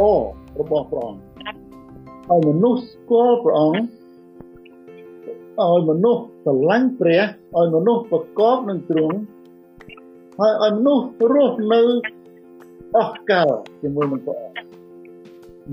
[0.60, 1.20] របស់ព្រះអង្គ
[2.28, 3.78] ហើយមនុស្សស្គាល់ព្រះអង្គ
[5.62, 7.22] ឲ្យមនុស្សស្រឡាញ់ព្រះ
[7.56, 9.16] ឲ្យមនុស្សប្រកបនឹងទ្រង់
[10.38, 11.82] ហើយឲ្យមនុស្សរស់នៅ
[12.96, 13.48] អស់កល
[13.82, 14.74] ជាមួយនឹងព្រះអង្គ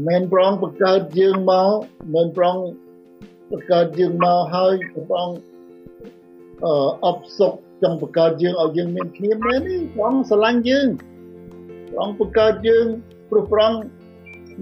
[0.07, 1.71] មិនប្រងបង្កើតយើងមក
[2.15, 2.57] មិនប្រង
[3.51, 5.37] បង្កើតយើងមកហើយព្រះអង្គ
[6.65, 6.73] អឺ
[7.05, 10.87] អបសុខ ចង់បង្កើតយើងឲ្យយើងមានគ្នាមែនទេព្រះអង្គស្រឡាញ់យើង
[11.89, 12.85] ព្រះអង្គបង្កើតយើង
[13.29, 13.81] ព្រោះព្រះអង្គ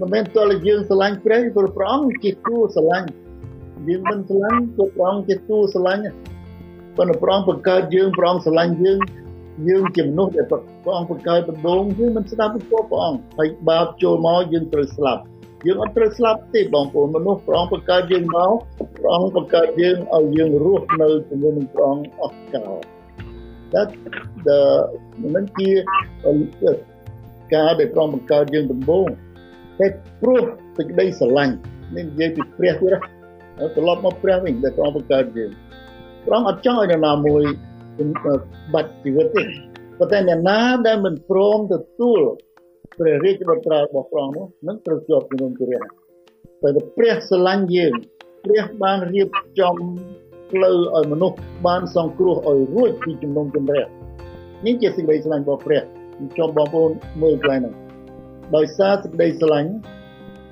[0.00, 3.08] មិនមែនតើយើងស្រឡាញ់ព្រះព្រោះព្រះអង្គជាគូស្រឡាញ់
[3.88, 6.02] យើងមិនស្រឡាញ់ព្រោះព្រះអង្គជាគូស្រឡាញ់
[6.96, 8.98] ប៉ុន្តែព្រះអង្គបង្កើតយើងព្រះអង្គស្រឡាញ់យើង
[9.68, 15.22] យើងជាមនុស្សដែលព្រះអង្គបង្កើតដំបូងយើងមិនស្ដាប់ពីព្រះអង្គហើយបាបចូលមកយើងត្រូវស្លាប់
[15.66, 18.52] យើងអត់ត្រូវស្លាប់ទេបងប្អូនមនុស្សព្រះអង្គបង្កើតយើងមក
[18.96, 22.99] ព្រះអង្គបង្កើតយើងឲ្យយើងរស់នៅជាមួយនឹងព្រះអង្គអស់កល
[23.74, 23.88] that
[24.46, 24.58] the
[25.34, 25.70] មិនជា
[27.54, 29.06] ការដែលព្រះបង្កើតយើងដំបូង
[29.78, 29.86] តែ
[30.20, 30.42] ព្រោះ
[30.76, 31.54] សេចក្តីស្រឡាញ់
[31.96, 32.94] នេះនិយាយពីព្រះទៀត
[33.76, 35.50] ត្រឡប់មកព្រះវិញដែលព្រះបង្កើតយើង
[36.26, 37.42] ព្រះអត់ចង់ឲ្យនរណាមួយ
[38.74, 39.42] បាត់ជីវិតទេ
[39.98, 42.20] ប៉ុន្តែអ្នកណាដែលមិនព្រមទទួល
[42.98, 45.82] ព្រះរាជបុត្រារបស់ព្រះនោះនឹងត្រូវជាប់ជំនុំជម្រះ
[46.62, 47.92] តែព្រះស្រឡាញ់យើង
[48.44, 49.28] ព្រះបានរៀប
[49.60, 49.76] ចំ
[50.50, 51.36] ផ្លូវឲ្យមនុស្ស
[51.66, 53.86] បានសង្គ្រោះឲ្យរួចពីជំនុំជម្រះ
[54.66, 55.82] នេះជាសេចក្តីស្រឡាញ់របស់ព្រះ
[56.34, 56.90] ខ្ញុំបងប្អូន
[57.22, 57.74] មើលកន្លែងហ្នឹង
[58.56, 59.70] ដោយសារសេចក្តីស្រឡាញ់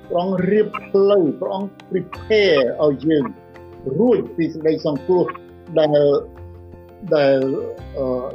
[0.09, 3.25] ព្រះអង្គរៀបផ្លូវព្រះអង្គ prepare ឲ្យយើង
[3.97, 5.25] រួចពីសេចក្តីសង្គ្រោះ
[5.79, 5.99] ដែល
[7.15, 7.39] ដែល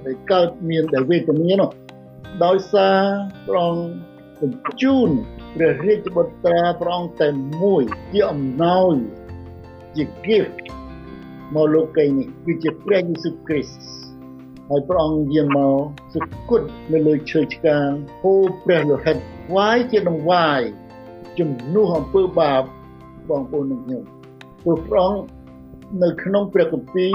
[0.07, 1.70] ដែលកើតមានដែលវេទនានោះ
[2.44, 2.98] ដោយសារ
[3.46, 5.09] ព្រះអង្គបញ្ជូន
[5.55, 7.29] ព្រះរាជបុត្រាព្រះអង្គតែ
[7.62, 8.94] មួយជាអំណោយ
[9.96, 10.57] ជា gift
[11.54, 13.83] មកលោកីនេះគឺជាព្រះយេស៊ូវគ្រីស្ទ
[14.68, 15.76] ហើយព្រះអង្គយាងមក
[16.14, 17.88] សុគតនៅលើឈើឆ្កាង
[18.22, 19.16] ហូរព្រះលោហិត
[19.57, 20.61] វាយជាដង្វាយ
[21.38, 22.62] ជំនួសអំពើបាប
[23.30, 24.02] បងប្អូននឹងខ្ញុំ
[24.62, 25.22] ព្រោះព្រះអង្គ
[26.02, 27.11] នៅក្នុងព្រះគម្ពីរ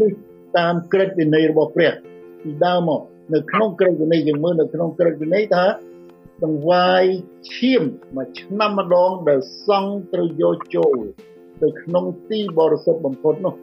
[0.00, 0.10] នេះ
[0.58, 1.92] តាមក្រឹតវិន័យរបស់ព្រះ
[2.42, 3.00] ពីដើមមក
[3.34, 5.64] នៅក្នុងក្រឹតវិន័យយើងមើលនៅក្នុងក្រឹតវិន័យថា
[6.44, 7.04] ដង្វាយ
[7.54, 7.82] ឈាម
[8.16, 10.96] មួយឆ្នាំម្ដងដែលសង់ត្រូវយកចូល
[11.62, 13.54] ទៅក្នុងទីបរិសុទ្ធបំផុតនោះ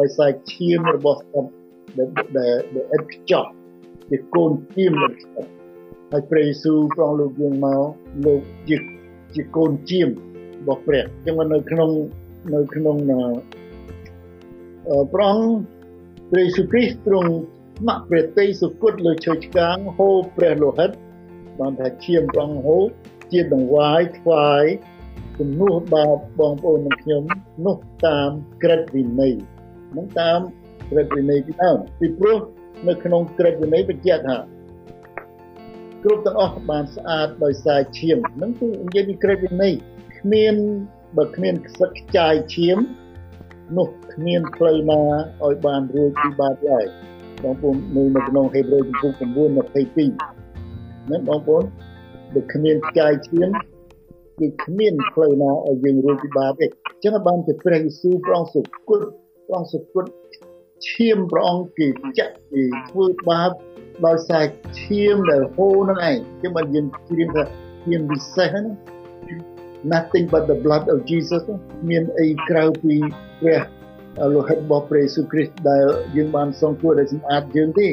[0.00, 1.50] ដោយសារឈាមរបស់សត្វ
[1.98, 3.44] ដែលដែលឥតខ្ចោះ
[4.10, 5.48] ជាកូនឈាមរបស់សត្វ
[6.10, 7.84] ហើយព្រះយេស៊ូវព្រះអង្គលោកយើងមក
[8.26, 8.76] លោកជា
[9.34, 10.08] ជាកូនជាម
[10.60, 11.90] របស់ព្រះអញ្ចឹងនៅក្នុង
[12.54, 12.96] នៅក្នុង
[15.12, 15.76] ព្រះអង្គ
[16.30, 17.30] ព្រះយេស៊ូវគ្រីស្ទទ្រង់
[17.78, 20.90] ស្ម័គ្រព្រះតីសុគតលើឈើឆ្កាងហូរព្រះលោហិត
[21.60, 22.84] បានថាឈាមព្រះអង្គហូរ
[23.32, 24.64] ជាដង្វាយថ្វាយ
[25.38, 27.22] ជំនួសបាបបងប្អូននិងខ្ញុំ
[27.66, 28.30] នោះតាម
[28.62, 29.34] ក្រឹតវិន័យ
[29.96, 30.40] នឹងតាម
[30.90, 32.38] ក្រឹតវិន័យពីដើមពីព្រោះ
[32.88, 34.36] នៅក្នុងក្រឹតវិន័យបញ្ជាក់ថា
[36.02, 39.74] គ្រប់ទាំងអស់បានស្អាតដោយសារឈាមនឹងគឺនិយាយពីក្រឹតវិន័យ
[40.18, 40.54] គ្មាន
[41.16, 42.78] បើគ្មានខ្សឹកខ្ចាយឈាម
[43.78, 45.00] នោះគ្មានផ្លូវណា
[45.44, 46.84] ឲ្យបានរួចពីបាបឡើយ
[47.42, 51.64] បងប្អូននៅនៅក្នុងហេព្រើរចំពុក9:22ណាបងប្អូន
[52.34, 53.48] បើគ្មានខ្ចាយឈាម
[54.38, 59.00] គឺគ្មានផ្លូវណាឲ្យយើងរួចពីបាបទេអញ្ចឹងបានជាព្រះយេស៊ូវព្រះអង្គសុគត
[59.46, 60.04] ព្រះអង្គសុគត
[60.88, 61.86] ឈាមព្រះអង្គគេ
[62.18, 63.50] ចាក់គេធ្វើបាប
[64.06, 64.44] ដោយសារ
[64.80, 67.42] ឈាមដែលហូរនឹងឯងគឺបើយើងជ្រាបថា
[67.84, 68.66] ឈាមពិសេសហ្នឹង
[69.92, 71.42] nothing but the blood of Jesus
[71.88, 72.94] មានអីក្រៅពី
[73.40, 73.62] ព្រះ
[74.34, 75.84] លោហិតរបស់ព្រះយេស៊ូវគ្រីស្ទដែល
[76.16, 77.88] យើងបានសង្គ្រោះដោយសម្អាតយើងទេ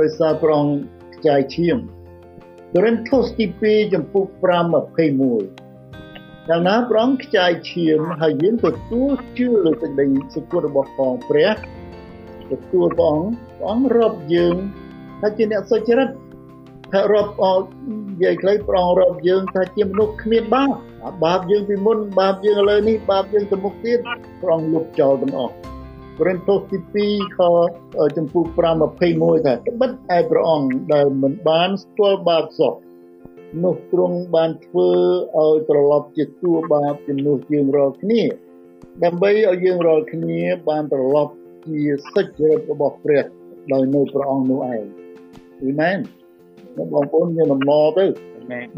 [0.00, 0.76] ដោយសារព្រះអង្គ
[1.14, 1.76] ខ្ចាយឈាម
[2.72, 5.61] កូរិនថូសទី2ចំពុក5:21
[6.48, 11.50] កាលណាព្រះអង្គខ្ចាយឈាមហើយយើងទទួលជឿលើសេចក្តីសុគតរបស់ផងព្រះ
[12.50, 14.56] ទទួលព្រះអង្គព្រះអង្គរាប់យើង
[15.20, 16.08] ថាជាអ្នកសុចរិត
[16.92, 20.70] ថារាប់អស់និយាយខ្លីព្រះអង្គរាប់យើងថាជាមនុស្សគ្មានបាប
[21.24, 23.98] បាបយើងពីមុនបាបយើងឥឡូវនេះបាបយើងទៅមុខទៀត
[24.42, 25.54] ព្រះអង្គលុបចោលទាំងអស់
[26.18, 27.40] កូរិនថូសទី2ខ
[28.16, 32.72] ចំពោះ5:21ថាត្បិតឯព្រះអង្គដែលមិនបានស្គាល់បាបសោះ
[33.62, 34.90] នោះទ្រង់បានធ្វើ
[35.36, 38.22] ឲ្យត្រឡប់ជាតួបាបជំនួសយើងរាល់គ្នា
[39.04, 41.32] ដើម្បីឲ្យយើងរាល់គ្នាបានត្រឡប់
[41.66, 41.80] ជា
[42.12, 43.24] សិទ្ធិរបស់ព្រះ
[43.72, 44.82] ដោយនៅព្រះអង្គនោះឯង
[45.60, 45.98] អ៊ីមែន
[46.94, 48.06] បងប្អូនមានដំណរទៅ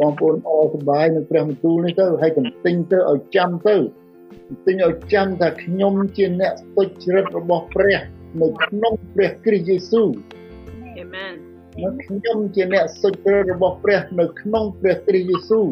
[0.00, 3.76] បងប្អូនអរសប្បាយនឹងព្រះបន្ទូលនេះទៅហើយកន្ទិញទៅឲ្យចាំទៅ
[4.66, 8.00] ទិញឲ្យចាំថាខ្ញុំជាអ្នកទុច្ចរិតរបស់ព្រះ
[8.40, 10.08] នៅក្នុងព្រះគ្រីស្ទយេស៊ូវ
[10.98, 15.66] អាមែន មកខ្ញុំជាអ្នកសុចរិតរបស់ព្រះ នៅក្នុងព្រះគ្រីស្ទយេស៊ូវ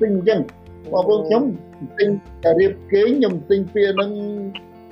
[0.00, 0.40] ទិញអញ្ចឹង
[0.92, 1.42] បងប្អូនខ្ញុំ
[1.98, 2.08] ទិញ
[2.44, 4.10] តែរៀបគេខ្ញុំទិញពាក្យហ្នឹង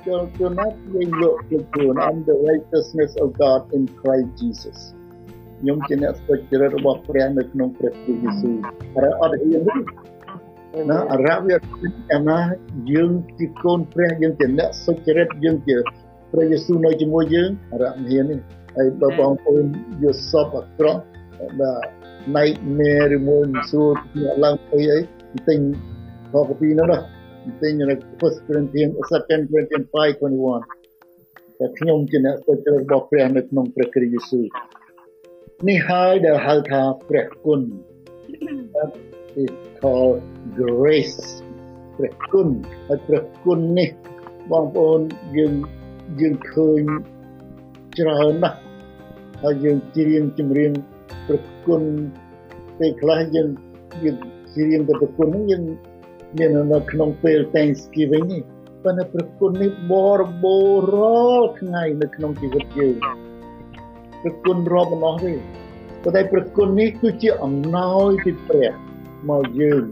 [0.07, 4.79] ចូលទៅណាយើងយកទៅខ្លួន I'm the righteousness of God in Christ Jesus
[5.59, 8.55] ខ្ញុំជាអ្នកសុចរិតរបស់ព្រះនៅក្នុងព្រះគ្រីស្ទយេស៊ូវ
[8.93, 9.63] ហើយអត់ហ៊ាន
[10.73, 11.55] ទេណាអរវា
[12.13, 12.39] អាណា
[12.91, 15.75] យើងជាកូនព្រះយើងជាអ្នកសុចរិតយើងជា
[16.31, 19.65] ព្រះយេស៊ូវនៅជាមួយយើងអរមិនហ៊ានទេ ហើយបើបងប្អូន
[20.03, 21.01] យកសពអាក្រក់
[21.59, 21.81] បាទ
[22.35, 24.99] nightmare ឬមួយមិនស្រួលអ្នកឡើងអីអី
[25.47, 25.59] ទិញ
[26.31, 26.99] ខកពីនោះណា
[27.61, 34.45] ទិញនៅ First Corinthians Second Corinthians 5:21តែខ្ញុំជាអ្នកសុចរិតរបស់ព្រះនៅក្នុងព្រះគ្រីស្ទយេស៊ូវ
[35.69, 37.61] នេះហើយដែលហៅថាព្រះគុណ
[39.43, 40.21] is called
[40.59, 41.21] grace
[41.97, 42.49] ព្រះគុណ
[42.87, 43.89] ហើយព្រះគុណនេះ
[44.51, 44.99] បងប្អូន
[45.37, 45.53] យើង
[46.21, 46.81] យើងឃើញ
[47.97, 48.57] ច្រើនណាស់
[49.43, 50.71] ហើយយើងច្រៀងចម្រៀង
[51.27, 51.81] ព្រះគុណ
[52.79, 53.47] ពេលខ្លះយើង
[54.03, 54.15] យើង
[54.55, 55.63] ច្រៀងទៅព្រះគុណនេះយើង
[56.37, 58.41] មាននៅក្នុងពេល Thanksgiving នេះ
[58.83, 62.95] ប៉ុន្តែព្រះគុណនេះបរិបូរណ៍រាល់ថ្ងៃនៅក្នុងជីវិតយើង
[64.21, 65.33] ព្រះគុណរាប់មិនអស់ទេ
[66.03, 68.71] ប៉ុន្តែព្រះគុណនេះគឺជាអំណោយពីព្រះ
[69.29, 69.83] មកយើង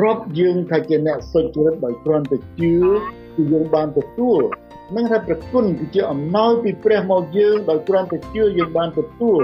[0.00, 2.74] រាប់យើងថាជាអ្នកសុចរិតដោយគ្រាន់តែជឿ
[3.34, 4.40] គឺយើងបានទទួល
[4.96, 9.40] នឹងថាប្រគុណគឺជាអំណោយពីព្រះមកយើងដោយគ្រាន់តែជឿយើងបានទទួល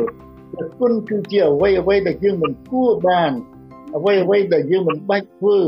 [0.52, 3.32] ប្រគុណគឺជាអ្វីអ្វីដែលយើងមិនគួរបាន
[3.96, 5.58] អ្វីអ្វីដែលយើងមិនបាច់ធ្វើ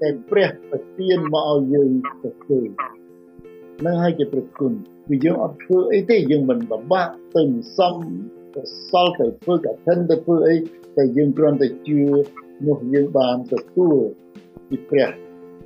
[0.00, 1.90] តែព្រះប្រទានមកឲ្យយើង
[2.22, 2.60] ទៅធ្វើ
[3.84, 4.72] នឹងហើយជាប្រគុណ
[5.08, 7.42] គឺយើងអត់ធ្វើអីទេយើងមិនបបាក់ទៅ
[7.76, 7.94] សំ
[8.54, 10.56] ទៅសល់ទៅធ្វើកឋិនទៅធ្វើអី
[10.96, 12.00] តែយើងគ្រាន់តែជឿ
[12.66, 13.96] នោះយើងបានទទួល
[14.68, 15.08] ពីព្រះ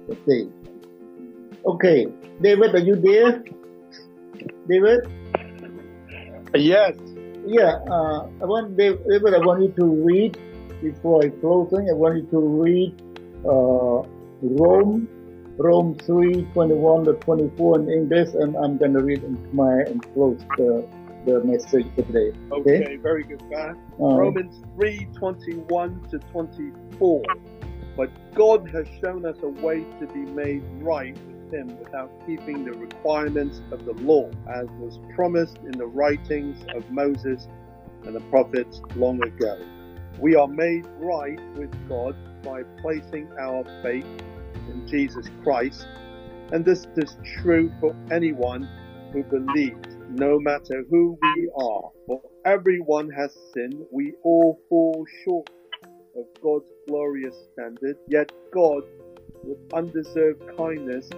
[0.06, 0.42] ប្រទេស
[1.66, 2.06] Okay
[2.40, 3.42] David are you there
[4.68, 5.00] David
[6.54, 6.94] Yes
[7.44, 10.38] Yeah uh, I want David I want you to read
[10.80, 12.94] before I closing I want you to read
[13.44, 14.06] uh,
[14.42, 15.08] Rome
[15.58, 20.02] Rome 3 21 to 24 in English and I'm going to read in Khmer and
[20.14, 20.86] close the
[21.26, 22.30] the message today.
[22.52, 23.76] Okay, okay very good, man.
[23.98, 27.22] Uh, Romans 3 21 to 24.
[27.96, 31.16] But God has shown us a way to be made right
[31.52, 36.90] Him without keeping the requirements of the law, as was promised in the writings of
[36.90, 37.48] Moses
[38.04, 39.58] and the prophets long ago.
[40.18, 44.06] We are made right with God by placing our faith
[44.68, 45.86] in Jesus Christ,
[46.52, 48.68] and this is true for anyone
[49.12, 53.82] who believes no matter who we are For everyone has sinned.
[53.90, 55.50] We all fall short
[56.16, 57.96] of God's glorious standard.
[58.08, 58.84] Yet God,
[59.45, 61.09] with undeserved kindness,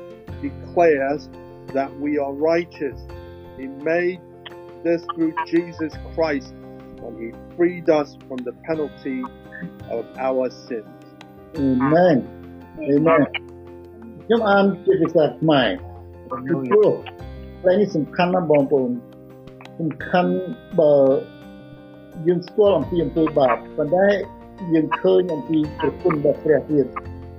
[0.41, 1.29] declares
[1.73, 2.99] that we are righteous.
[3.57, 4.19] He made
[4.83, 6.53] this through Jesus Christ
[6.99, 9.23] when He freed us from the penalty
[9.89, 11.03] of our sins.
[11.57, 12.17] Amen.
[12.81, 13.23] Amen.
[14.25, 15.69] ខ្ញុំអានជាភាសាខ្មែរ
[16.29, 16.91] ពីព្រោះ
[17.63, 18.91] តែនេះសំខាន់ណាស់បងប្អូន
[19.79, 20.31] សំខាន់
[20.79, 20.95] បើ
[22.27, 24.07] យើងស្គាល់អំពីអំពើបាបប៉ុន្តែ
[24.73, 26.86] យើងឃើញអំពីប្រគុណរបស់ព្រះទៀត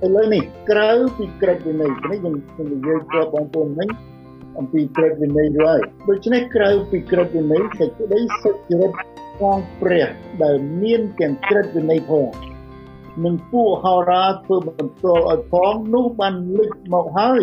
[0.04, 3.88] ឥឡូវនេះក្រៅពីក្រឹតវិន័យនេះខ្ញុំខ្ញុំនិយាយប្រាប់បងប្អូនមិញ
[4.58, 8.92] អំពីក្រឹតវិន័យរួយដូច្នេះក្រៅពីក្រឹតវិន័យសេចក្តីសុចរិត
[9.38, 10.08] ផងព្រះ
[10.42, 12.28] ដែលមានទាំងក្រឹតវិន័យផង
[13.24, 17.42] និងពួកហោរាធ្វើបន្ទោលឲ្យផងនោះបានលេចមកហើយ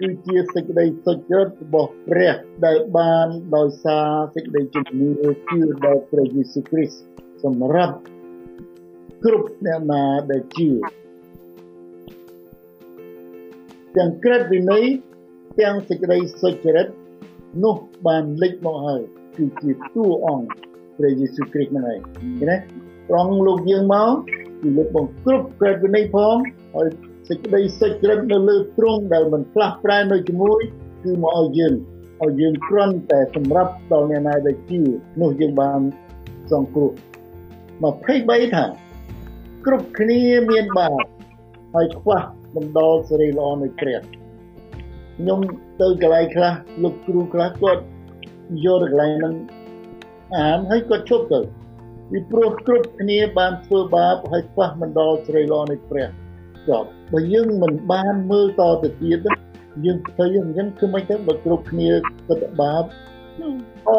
[0.00, 2.34] គឺជាសេចក្តីសុចរិតរបស់ព្រះ
[2.66, 3.26] ដែលបាន
[3.56, 5.08] ដោយសារសេចក្តីជំនឿ
[5.48, 7.00] ជឿដល់ព្រះយេស៊ូវគ្រីស្ទ
[7.44, 7.96] សម្រាប់
[9.24, 10.70] គ្រប់អ្នកណាដែលជឿ
[13.96, 14.84] ទាំងក្រឹតវិន័យ
[15.60, 16.86] ទាំងសេចក្តីសុចរិត
[17.64, 19.02] នោះបានលេចមកហើយ
[19.36, 20.46] គឺជាតួអង្គ
[20.98, 22.56] ព្រះយេស៊ូវគ្រីស្ទហ្នឹងឯងឃើញទេ
[23.08, 24.12] ព្រះអង្គលោកយើងមក
[24.62, 26.36] គឺលើកបង្គ្រប់ក្រឹតវិន័យផង
[26.74, 26.88] ហើយ
[27.28, 30.60] សេចក្តីសុចរិតនៅលើទ្រង់ដែលមិនផ្លាស់ប្រែនៅជាមួយ
[31.04, 31.74] គឺមកឲ្យយើង
[32.22, 34.80] ឲ្យយើងគ្រាន់តែសម្រាប់ដល់អ្នកណាដែលជឿ
[35.20, 35.80] នោះយើងបាន
[36.52, 36.90] សង្គ្រោះ
[37.72, 38.64] 23ថា
[39.66, 41.00] គ្រប់គ្នាមានបាប
[41.74, 42.20] ហើយខ្វះ
[42.54, 43.98] បណ្ដោសេរីល្អនៃព្រះ
[45.18, 45.40] ខ្ញុំ
[45.80, 47.82] ទៅកន្លែងខ្លះលោកគ្រូខ្លះគាត់
[48.64, 49.34] យកទៅកន្លែងហ្នឹង
[50.36, 51.40] អានហើយគាត់ឈប់ទៅ
[52.10, 56.06] ពីព្រោះគ្រប់គ្នាបានធ្វើបាបហើយខ្វះបណ្ដោសេរីល្អនៃព្រះ
[56.68, 59.18] ចប់បើយើងមិនបានមើលតទៅទៀត
[59.84, 61.90] យើងធ្វើយ៉ាងហ្នឹងគឺមិនទៅបើគ្រប់គ្នា
[62.26, 62.84] គាត់បាប
[63.88, 63.90] អ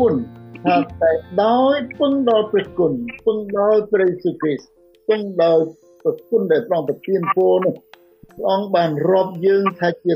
[0.00, 1.10] 24ថាតែ
[1.44, 2.92] ដោយពឹងដល់ព្រះគុណ
[3.26, 4.70] ពឹងដល់ព្រះយេស៊ូវគ្រីស្ទ
[5.08, 5.64] ពឹងដល់
[6.02, 10.12] ព្រះគុណដែលព្រះអង្គប្រទានពរនោះព្រះអង្គបានរាប់យើងថាជា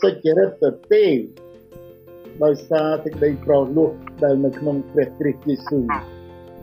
[0.00, 1.06] សុចរិតទៅទេ
[2.44, 3.90] ដោយសារសេចក្តីប្រលោះ
[4.24, 5.84] ដែលនៅក្នុងព្រះគ្រីស្ទយេស៊ូវ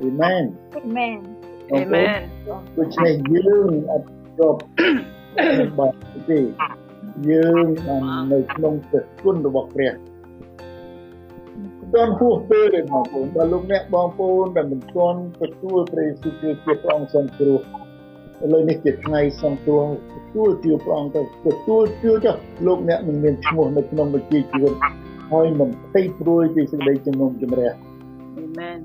[0.02, 0.43] អាមែន
[0.78, 1.17] អាមែន
[1.74, 2.19] អាមែន
[2.78, 4.62] ដូច្នេះយើងអត់រាប់
[5.78, 5.98] បាត់
[6.30, 6.39] ទេ
[7.30, 7.65] យើង
[8.32, 9.93] នៅក្នុងព្រះគុណរបស់ព្រះ
[11.93, 17.60] ទាន់ហួសពេលទេបងប្អូនបើលោកអ្នកបងប្អូនដែលមិនទាន់ទទួលព្រះយេស៊ូវគ្រីស្ទជាព្រះអង្គសង្គ្រោះ
[18.43, 24.73] ឥឡូវនេះជាថ្ងៃសង្គ្រោះទទួលជឿព្រះអង្គទៅទទួលជឿចុះលោកអ្នកនឹងមានឈ្មោះនៅក្នុងវិជាជីវិត
[25.32, 27.71] ហើយមិនភ័យព្រួយពីសេចក្តីជំនុំជម្រះ
[28.38, 28.78] អាមែន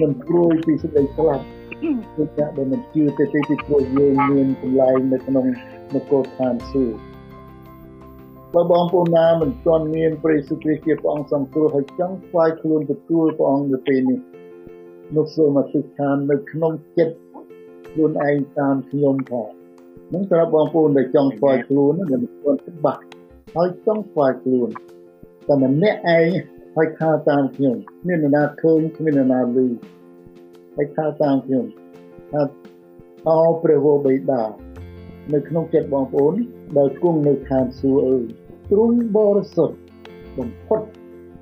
[0.00, 1.44] មិនព្រួយពីសេចក្តីស្លាប់
[1.80, 5.46] គឺអ្នកដែលមិនជឿទេទេពីព្រោះយើងមានកម្លែងនៅក្នុង
[5.94, 7.16] នគរឋានសួគ៌
[8.54, 14.20] បើបងប្អូនណាមិនទាន់មានព្រះយេស៊ូវគ្រីស្ទជាព្រះអង្គសង្គ្រោះហើយចង់ស្វែងខ្លួនទទួលព្រះអង្គនៅពេលនេះ
[15.16, 17.16] នោះសូមអធិដ្ឋាននៅក្នុងចិត្ត
[17.96, 19.48] ខ្លួនឯងតាមខ្ញុំផង
[20.12, 23.02] នឹងសម្រាប់បងប្អូនដែលចង់ស្វែងខ្លួននឹងមិនទាន់ច្បាស់
[23.56, 24.68] ហើយចង់ស្វែងខ្លួន
[25.48, 26.28] តែម្នាក់ឯង
[26.76, 29.58] ហើយថាតាមខ្ញុំមាននរណាឃើញគ្មាននរណាឮ
[30.76, 31.64] ហើយថាតាមខ្ញុំ
[32.32, 32.42] ថា
[33.28, 34.42] អោព្រះវរបិតា
[35.32, 36.34] នៅក្នុងចិត្តបងប្អូន
[36.76, 38.24] ដែលគង់នៅឋានសួគ៌អើយ
[38.70, 39.76] ទ្រង់បរិសុទ្ធ
[40.38, 40.80] បំផុត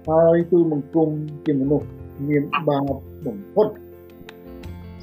[0.09, 1.09] ហើយទូលបង្គំ
[1.45, 1.89] ជាមនុស្ស
[2.29, 2.91] មានបាប
[3.27, 3.69] បំផុត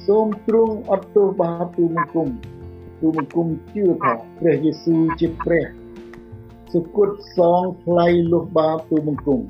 [0.06, 2.28] សូមទ្រង់អត់ទោសបាបទូលបង្គំ
[3.00, 5.64] ទូលបង្គំជឿថាព្រះយេស៊ូវជាព្រះ
[6.72, 9.40] សុគតសងថ្លៃលុះបាបទូលបង្គំ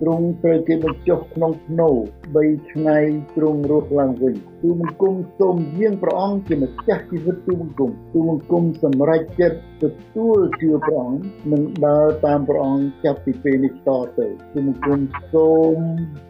[0.00, 1.88] ទ្រង់ត្រូវគេបញ្ចុះក្នុងភ្នូ
[2.32, 2.98] 3ថ្ងៃ
[3.36, 9.84] ទ្រង់រស់ឡើងវិញទូលបង្គំសូមយាងព្រះអង្គជាម្ចាស់ជីវិតទូលបង្គំទូលបង្គំសម្រេចចិត្តទ
[10.16, 14.98] ទួលជឿព្រះអង្គនិងដើរតាមព្រះអង្គចាប់ពីពេលនេះតទៅទូលបង្គំ
[15.32, 15.78] សូម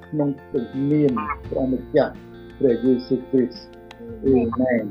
[0.06, 1.12] ក្នុងទឹកមាន
[1.50, 2.14] ព្រះម្ចាស់
[2.58, 3.66] ព្រះយេស៊ូវគ្រីស្ទ
[4.24, 4.82] អេមែន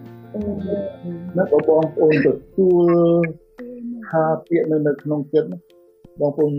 [1.37, 3.23] ណាបងប្អូនទទួល
[4.09, 5.49] ថាពាក្យនៅនៅក្នុងចិត្ត
[6.19, 6.51] បងប្អូន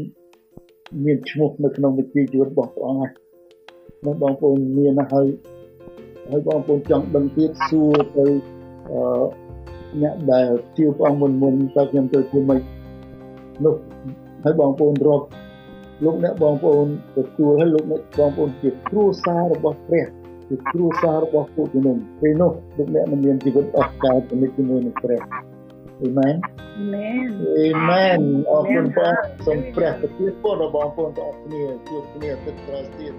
[1.05, 3.13] មានឈ្មោះនៅក្នុងវិជាជីវិតរបស់ព្រះអង្គហើយ
[4.05, 5.27] នោះបងប្អូនមានហើយ
[6.31, 8.27] ហើយបងប្អូនចង់ដឹងទៀតសួរទៅ
[8.91, 9.25] អឺ
[10.03, 12.61] អ្នកដែលជឿព្រះអង្គមុនមុនតើខ្ញុំទៅធ្វើម៉េច
[13.65, 13.75] នោះ
[14.45, 15.27] ហើយបងប្អូនរាប់
[16.05, 16.87] លោកអ្នកបងប្អូន
[17.17, 20.07] ទទួលហើយលោកអ្នកបងប្អូនជាគ្រួសាររបស់ព្រះ
[20.49, 25.21] ជាគ្រួសាររបស់ពួកជំនុំពេលនោះលោកអ្នកនឹងមានជីវិតអស្ចារ្យជាមួយនឹងព្រះ
[26.03, 26.35] អេមែន
[26.81, 27.29] អេមែន
[27.59, 28.19] អេមែន
[28.51, 29.15] អរគុណព្រះ
[29.47, 33.15] សូមព្រះប្រទានពរដល់បងប្អូនទាំងអស់គ្នាជួបគ្នាទឹកក្រោយទៀត